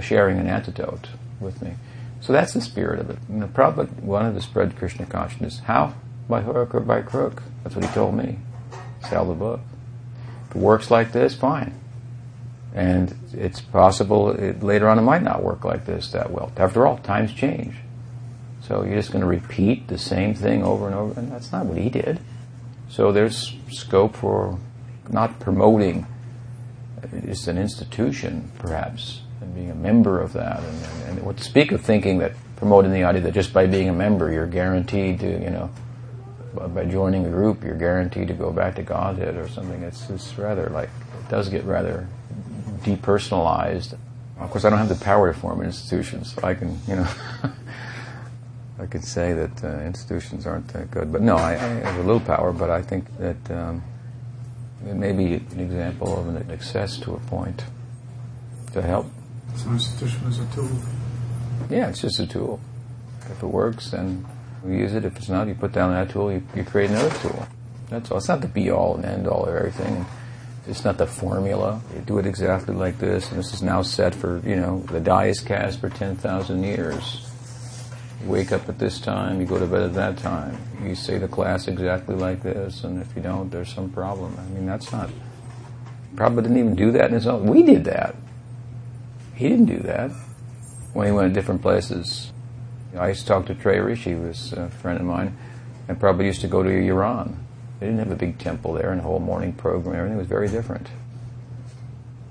[0.00, 1.06] sharing an antidote
[1.38, 1.74] with me.
[2.22, 3.18] So that's the spirit of it.
[3.28, 5.58] And the Prabhupada wanted to spread Krishna consciousness.
[5.58, 5.92] How?
[6.30, 7.42] By hook or by crook.
[7.62, 8.38] That's what he told me.
[9.10, 9.60] Sell the book.
[10.48, 11.78] If it works like this, fine.
[12.74, 16.52] And it's possible it, later on it might not work like this that well.
[16.56, 17.74] After all, times change.
[18.62, 21.66] So you're just going to repeat the same thing over and over, and that's not
[21.66, 22.18] what he did.
[22.88, 24.58] So there's scope for
[25.10, 26.06] not promoting
[27.12, 30.60] it's an institution, perhaps, and being a member of that.
[30.60, 33.92] And, and, and speak of thinking that promoting the idea that just by being a
[33.92, 35.70] member, you're guaranteed to, you know,
[36.54, 39.82] by joining a group, you're guaranteed to go back to Godhead or something.
[39.82, 40.88] It's, it's rather like,
[41.20, 42.08] it does get rather
[42.80, 43.96] depersonalized.
[44.40, 47.08] Of course, I don't have the power to form institutions, so I can, you know,
[48.80, 51.12] I could say that uh, institutions aren't that good.
[51.12, 53.82] But no, I, I, have a little power, but I think that um,
[54.86, 57.64] it may be an example of an excess to a point
[58.72, 59.06] to help.
[59.56, 60.70] So institution is a tool.
[61.68, 62.60] Yeah, it's just a tool.
[63.30, 64.24] If it works, then
[64.62, 65.04] we use it.
[65.04, 67.46] If it's not, you put down that tool, you, you create another tool.
[67.88, 68.18] That's all.
[68.18, 70.06] It's not the be all and end all of everything.
[70.68, 71.80] It's not the formula.
[71.94, 75.00] You do it exactly like this, and this is now set for, you know, the
[75.00, 77.27] die is cast for 10,000 years.
[78.24, 80.58] Wake up at this time, you go to bed at that time.
[80.82, 84.36] You say the class exactly like this, and if you don't, there's some problem.
[84.38, 85.10] I mean, that's not.
[86.14, 87.46] Prabhupada didn't even do that in his own.
[87.46, 88.16] We did that.
[89.34, 90.10] He didn't do that
[90.92, 92.32] when he went to different places.
[92.98, 95.36] I used to talk to Atreya Rishi, who was a friend of mine,
[95.86, 97.44] and Prabhupada used to go to Iran.
[97.78, 99.94] They didn't have a big temple there and a whole morning program.
[99.94, 100.88] Everything was very different.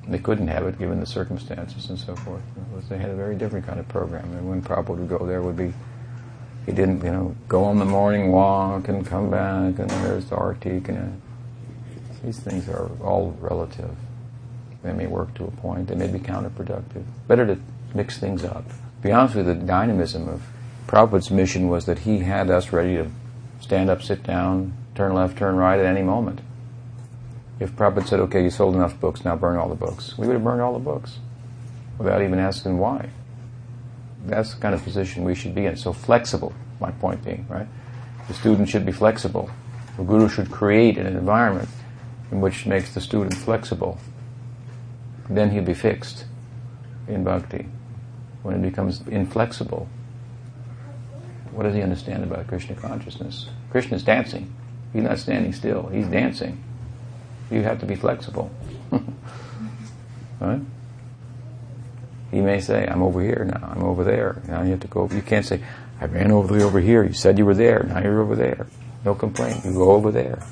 [0.07, 2.41] They couldn't have it given the circumstances and so forth.
[2.89, 4.31] They had a very different kind of program.
[4.33, 5.73] And when Prabhupada would go there, would be
[6.65, 10.35] he didn't, you know, go on the morning walk and come back and there's the
[10.35, 13.95] artik and uh, these things are all relative.
[14.83, 15.87] They may work to a point.
[15.87, 17.03] They may be counterproductive.
[17.27, 17.59] Better to
[17.93, 18.65] mix things up.
[19.01, 20.43] Be honest with you, the dynamism of
[20.87, 23.09] Prabhupada's mission was that he had us ready to
[23.61, 26.41] stand up, sit down, turn left, turn right at any moment.
[27.59, 30.33] If Prabhupada said, okay, you sold enough books, now burn all the books, we would
[30.33, 31.17] have burned all the books
[31.97, 33.09] without even asking why.
[34.25, 35.75] That's the kind of position we should be in.
[35.75, 37.67] So flexible, my point being, right?
[38.27, 39.49] The student should be flexible.
[39.95, 41.69] The guru should create an environment
[42.31, 43.97] in which makes the student flexible.
[45.29, 46.25] Then he'll be fixed
[47.07, 47.67] in bhakti.
[48.43, 49.89] When it becomes inflexible,
[51.51, 53.49] what does he understand about Krishna consciousness?
[53.71, 54.53] Krishna is dancing.
[54.93, 55.87] He's not standing still.
[55.87, 56.63] He's dancing.
[57.49, 58.51] You have to be flexible.
[60.39, 60.61] right?
[62.31, 64.41] He may say, I'm over here now, I'm over there.
[64.47, 65.61] Now you have to go, you can't say,
[65.99, 68.67] I ran over over here, you said you were there, now you're over there.
[69.05, 70.45] No complaint, you go over there.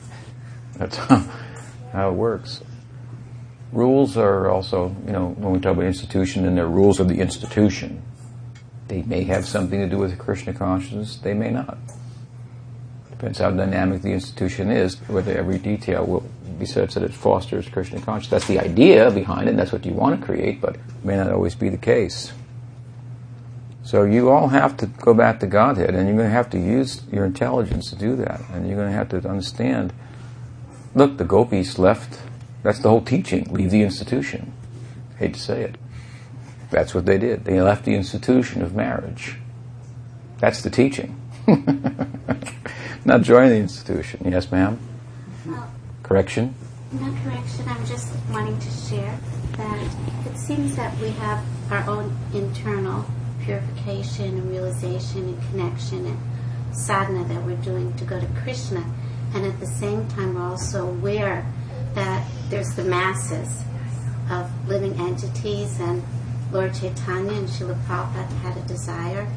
[0.77, 2.61] That's how, it works.
[3.71, 7.19] Rules are also, you know, when we talk about institution, and they're rules of the
[7.19, 8.01] institution.
[8.87, 11.77] They may have something to do with the Krishna consciousness, they may not.
[13.17, 16.23] Depends how dynamic the institution is, whether every detail will
[16.59, 18.41] be such that it fosters Krishna consciousness.
[18.41, 21.15] That's the idea behind it, and that's what you want to create, but it may
[21.15, 22.33] not always be the case.
[23.83, 26.59] So you all have to go back to Godhead, and you're going to have to
[26.59, 29.93] use your intelligence to do that, and you're going to have to understand.
[30.93, 32.19] Look, the gopis left.
[32.63, 33.53] That's the whole teaching.
[33.53, 34.51] Leave the institution.
[35.19, 35.75] Hate to say it.
[36.71, 37.45] That's what they did.
[37.45, 39.37] They left the institution of marriage.
[40.39, 41.21] That's the teaching.
[43.05, 44.21] Not join the institution.
[44.31, 44.79] Yes, ma'am?
[45.45, 45.69] Well,
[46.03, 46.55] Correction?
[46.91, 47.65] no correction.
[47.67, 49.17] I'm just wanting to share
[49.57, 49.95] that
[50.25, 53.05] it seems that we have our own internal
[53.41, 56.17] purification and realization and connection and
[56.75, 58.83] sadhana that we're doing to go to Krishna.
[59.33, 61.45] And at the same time, we're also aware
[61.95, 63.61] that there's the masses
[64.29, 66.01] of living entities and
[66.51, 69.27] Lord Chaitanya and Srila Prabhupada had a desire.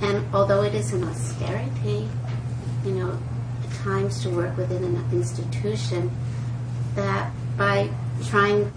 [0.00, 2.08] And although it is an austerity,
[2.84, 3.18] you know,
[3.82, 6.10] times to work within an institution,
[6.94, 7.90] that by
[8.26, 8.72] trying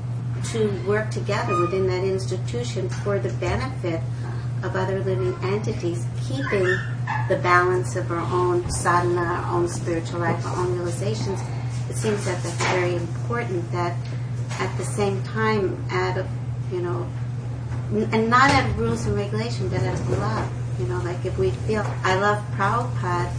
[0.51, 4.01] to work together within that institution for the benefit
[4.63, 6.65] of other living entities, keeping
[7.27, 11.39] the balance of our own sadhana, our own spiritual life, our own realizations.
[11.89, 13.95] It seems that that's very important that
[14.59, 16.27] at the same time, out of,
[16.71, 17.07] you know,
[18.11, 20.51] and not out of rules and regulation, but out of love.
[20.79, 23.31] You know, like if we feel, I love Prabhupada,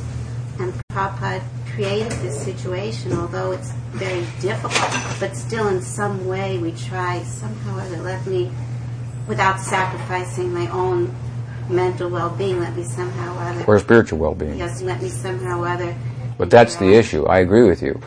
[0.59, 1.43] and Prabhupada
[1.74, 7.76] created this situation, although it's very difficult, but still in some way we try somehow
[7.76, 8.51] or other, let me,
[9.26, 11.14] without sacrificing my own
[11.68, 13.64] mental well-being, let me somehow or other.
[13.64, 14.59] Or spiritual well-being.
[14.59, 15.97] Yes, let me somehow or other.
[16.39, 17.24] But that's the issue.
[17.26, 18.01] I agree with you.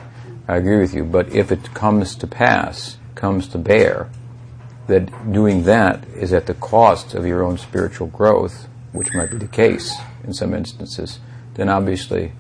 [0.48, 1.04] I agree with you.
[1.04, 4.10] But if it comes to pass, comes to bear,
[4.88, 9.38] that doing that is at the cost of your own spiritual growth, which might be
[9.38, 11.20] the case in some instances,
[11.58, 12.32] then obviously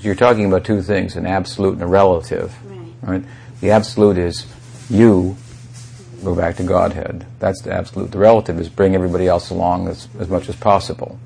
[0.00, 2.54] you're talking about two things an absolute and a relative.
[2.64, 2.92] Right.
[3.02, 3.24] Right?
[3.60, 4.46] The absolute is
[4.88, 5.36] you
[6.24, 7.26] go back to Godhead.
[7.38, 8.10] That's the absolute.
[8.10, 11.18] The relative is bring everybody else along as, as much as possible.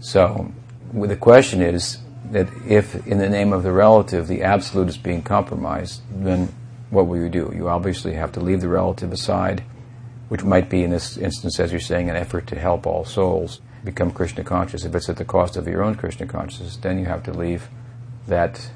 [0.00, 0.52] So
[0.92, 1.98] well, the question is
[2.30, 6.54] that if in the name of the relative the absolute is being compromised, then
[6.90, 7.52] what will you do?
[7.54, 9.62] You obviously have to leave the relative aside,
[10.28, 13.60] which might be in this instance, as you're saying, an effort to help all souls
[13.84, 14.84] become Krishna conscious.
[14.84, 17.68] If it's at the cost of your own Krishna consciousness, then you have to leave
[18.26, 18.70] that,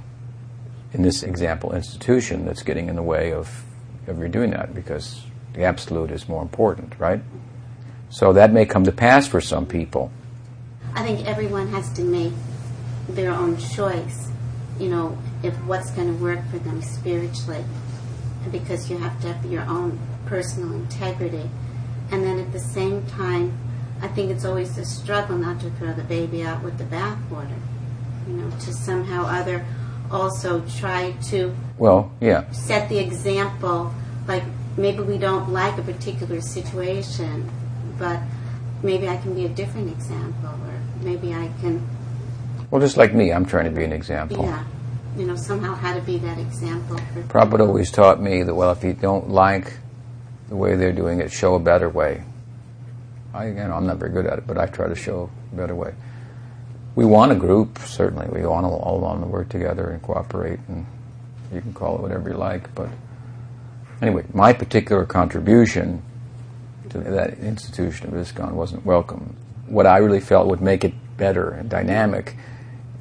[0.92, 3.64] in this example, institution that's getting in the way of,
[4.06, 5.24] of your doing that because
[5.54, 7.22] the absolute is more important, right?
[8.10, 10.10] So that may come to pass for some people.
[10.94, 12.32] I think everyone has to make
[13.08, 14.30] their own choice,
[14.78, 17.64] you know, if what's going to work for them spiritually,
[18.50, 21.50] because you have to have your own personal integrity.
[22.10, 23.58] And then at the same time,
[24.04, 27.56] I think it's always a struggle not to throw the baby out with the bathwater,
[28.28, 29.64] you know, to somehow other
[30.10, 32.50] also try to Well, yeah.
[32.52, 33.94] set the example.
[34.28, 34.44] Like
[34.76, 37.50] maybe we don't like a particular situation,
[37.98, 38.20] but
[38.82, 41.88] maybe I can be a different example, or maybe I can,
[42.70, 44.44] Well, just like me, I'm trying to be an example.
[44.44, 44.64] yeah,
[45.16, 48.70] you know, somehow how to be that example for Prabhupada always taught me that, well,
[48.72, 49.72] if you don't like
[50.50, 52.22] the way they're doing it, show a better way.
[53.34, 55.56] I, you know, I'm not very good at it, but I try to show a
[55.56, 55.92] better way.
[56.94, 58.28] We want a group, certainly.
[58.28, 60.86] We want to all want to work together and cooperate, and
[61.52, 62.72] you can call it whatever you like.
[62.76, 62.88] But
[64.00, 66.02] anyway, my particular contribution
[66.90, 69.36] to that institution of ISKCON wasn't welcome.
[69.66, 72.36] What I really felt would make it better and dynamic,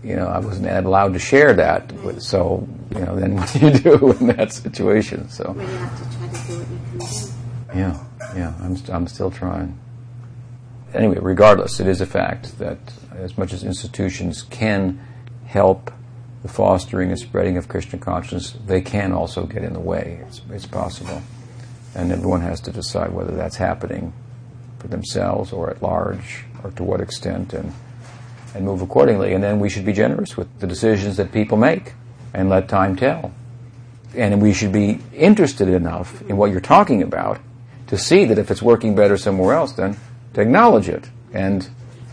[0.04, 1.92] you know, I wasn't allowed to share that.
[2.04, 5.30] With, so, you know, then what do you do in that situation?
[5.30, 7.80] So, where you have to try to do what you can do.
[7.80, 8.04] yeah,
[8.36, 9.78] yeah, I'm, st- I'm still trying.
[10.94, 12.78] Anyway, regardless, it is a fact that
[13.16, 15.00] as much as institutions can
[15.46, 15.92] help
[16.44, 20.24] the fostering and spreading of Krishna consciousness, they can also get in the way.
[20.28, 21.22] It's, it's possible.
[21.96, 24.14] And everyone has to decide whether that's happening
[24.78, 27.74] for themselves or at large or to what extent and,
[28.54, 29.34] and move accordingly.
[29.34, 31.94] And then we should be generous with the decisions that people make
[32.34, 33.32] and let time tell.
[34.16, 37.40] And we should be interested enough in what you're talking about
[37.88, 39.98] to see that if it's working better somewhere else, then
[40.34, 41.70] to acknowledge it and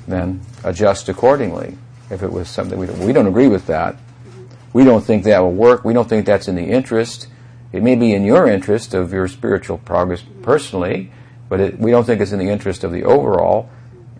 [0.06, 1.76] then adjust accordingly.
[2.10, 3.96] If it was something we don't, we don't agree with that,
[4.72, 7.28] we don't think that will work, we don't think that's in the interest.
[7.72, 11.12] It may be in your interest of your spiritual progress personally,
[11.48, 13.70] but it, we don't think it's in the interest of the overall,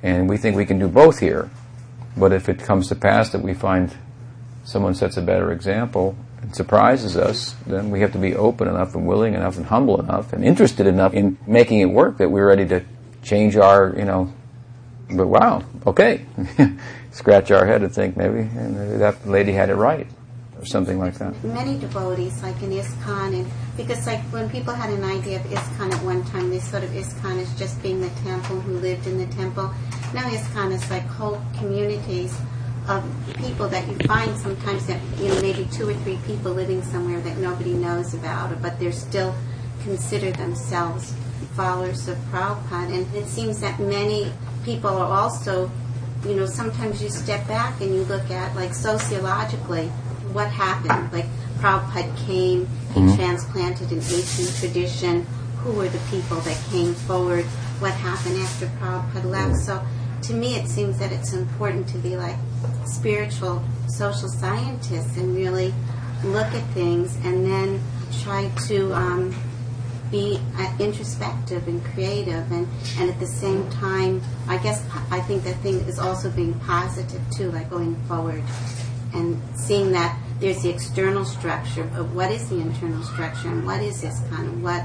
[0.03, 1.51] and we think we can do both here.
[2.17, 3.97] But if it comes to pass that we find
[4.65, 8.95] someone sets a better example and surprises us, then we have to be open enough
[8.95, 12.47] and willing enough and humble enough and interested enough in making it work that we're
[12.47, 12.85] ready to
[13.23, 14.33] change our, you know,
[15.11, 16.25] but wow, okay.
[17.11, 20.07] Scratch our head and think maybe, maybe that lady had it right
[20.59, 21.43] or something like that.
[21.43, 25.93] Many devotees, like in ISKCON, and because like when people had an idea of ISKCON
[25.93, 29.19] at one time, they sort of ISKCON as just being the temple who lived in
[29.19, 29.73] the temple.
[30.15, 32.39] Now ISKCON is like whole communities
[32.89, 33.05] of
[33.37, 37.21] people that you find sometimes that you know maybe two or three people living somewhere
[37.21, 39.35] that nobody knows about, but they're still
[39.83, 41.15] consider themselves
[41.55, 42.93] followers of Prabhupada.
[42.93, 44.33] And it seems that many
[44.65, 45.71] people are also,
[46.27, 49.89] you know, sometimes you step back and you look at like sociologically
[50.33, 51.13] what happened.
[51.13, 51.27] Like
[51.59, 53.17] Prabhupada came, he Mhm.
[53.17, 55.27] transplanted an ancient tradition.
[55.65, 57.45] Who were the people that came forward?
[57.81, 59.57] What happened after Prabhupada left?
[59.57, 59.81] So
[60.23, 62.37] to me, it seems that it's important to be like
[62.87, 65.75] spiritual social scientists and really
[66.25, 67.81] look at things and then
[68.23, 69.35] try to um,
[70.11, 72.67] be uh, introspective and creative and,
[72.99, 77.23] and at the same time I guess I think the thing is also being positive
[77.31, 78.43] too like going forward
[79.15, 83.83] and seeing that there's the external structure of what is the internal structure and what
[83.83, 84.85] is ISKCON and what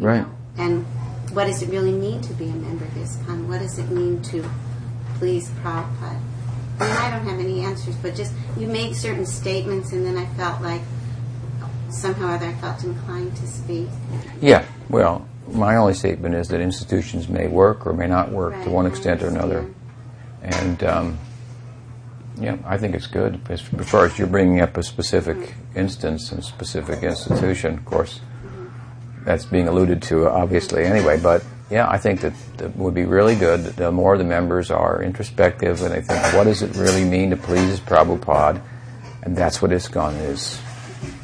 [0.00, 0.22] Right.
[0.22, 0.86] know, and
[1.32, 3.46] what does it really mean to be a member of ISKCON?
[3.46, 4.44] What does it mean to
[5.18, 6.20] please Prabhupada?
[6.80, 10.16] I mean, I don't have any answers, but just you made certain statements, and then
[10.16, 10.80] I felt like
[11.92, 13.88] somehow or other I felt inclined to speak.
[14.40, 18.70] Yeah, well, my only statement is that institutions may work or may not work to
[18.70, 19.68] one extent or another.
[20.42, 21.18] And um,
[22.38, 23.40] yeah, I think it's good.
[23.48, 28.20] As, far as you're bringing up a specific instance and specific institution, of course,
[29.24, 31.18] that's being alluded to obviously anyway.
[31.20, 33.64] But yeah, I think that that would be really good.
[33.76, 37.36] The more the members are introspective and they think, what does it really mean to
[37.36, 38.62] please Prabhupada?
[39.22, 40.60] And that's what ISKCON is.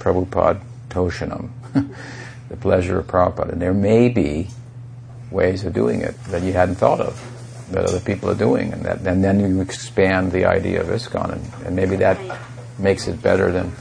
[0.07, 1.51] Prabhupada Toshanam.
[2.49, 3.53] the pleasure of Prabhupada.
[3.53, 4.49] And there may be
[5.33, 7.21] ways of doing it that you hadn't thought of,
[7.73, 11.33] that other people are doing, and that and then you expand the idea of ISKCON,
[11.33, 12.39] and, and maybe that
[12.79, 13.73] makes it better than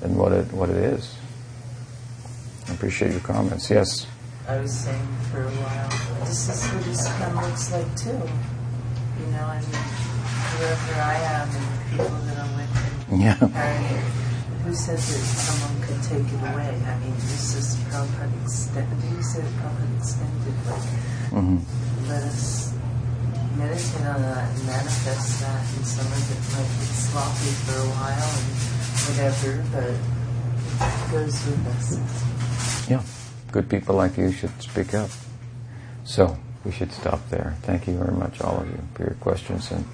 [0.00, 1.16] than what it what it is.
[2.68, 3.68] I appreciate your comments.
[3.70, 4.06] Yes.
[4.46, 8.10] I was saying for a while, this is what this kind of looks like too.
[8.10, 9.82] You know, I mean,
[10.58, 14.20] wherever I am and the people that I'm with and Yeah.
[14.70, 16.70] Who said that someone could take it away?
[16.86, 19.02] I mean, this is Prabhupada extended.
[19.10, 20.86] You said Prabhupada extended, like,
[21.34, 21.58] hmm
[22.06, 22.74] let us
[23.56, 25.62] meditate on that and manifest that.
[25.74, 28.50] And some of it might be sloppy for a while and
[29.06, 29.90] whatever, but
[30.86, 32.88] it goes with us.
[32.88, 33.02] Yeah.
[33.52, 35.10] Good people like you should speak up.
[36.04, 37.56] So we should stop there.
[37.62, 39.84] Thank you very much, all of you, for your questions and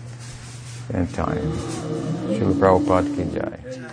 [0.92, 1.52] and time.
[2.28, 3.85] Srila Prabhupada ki jai.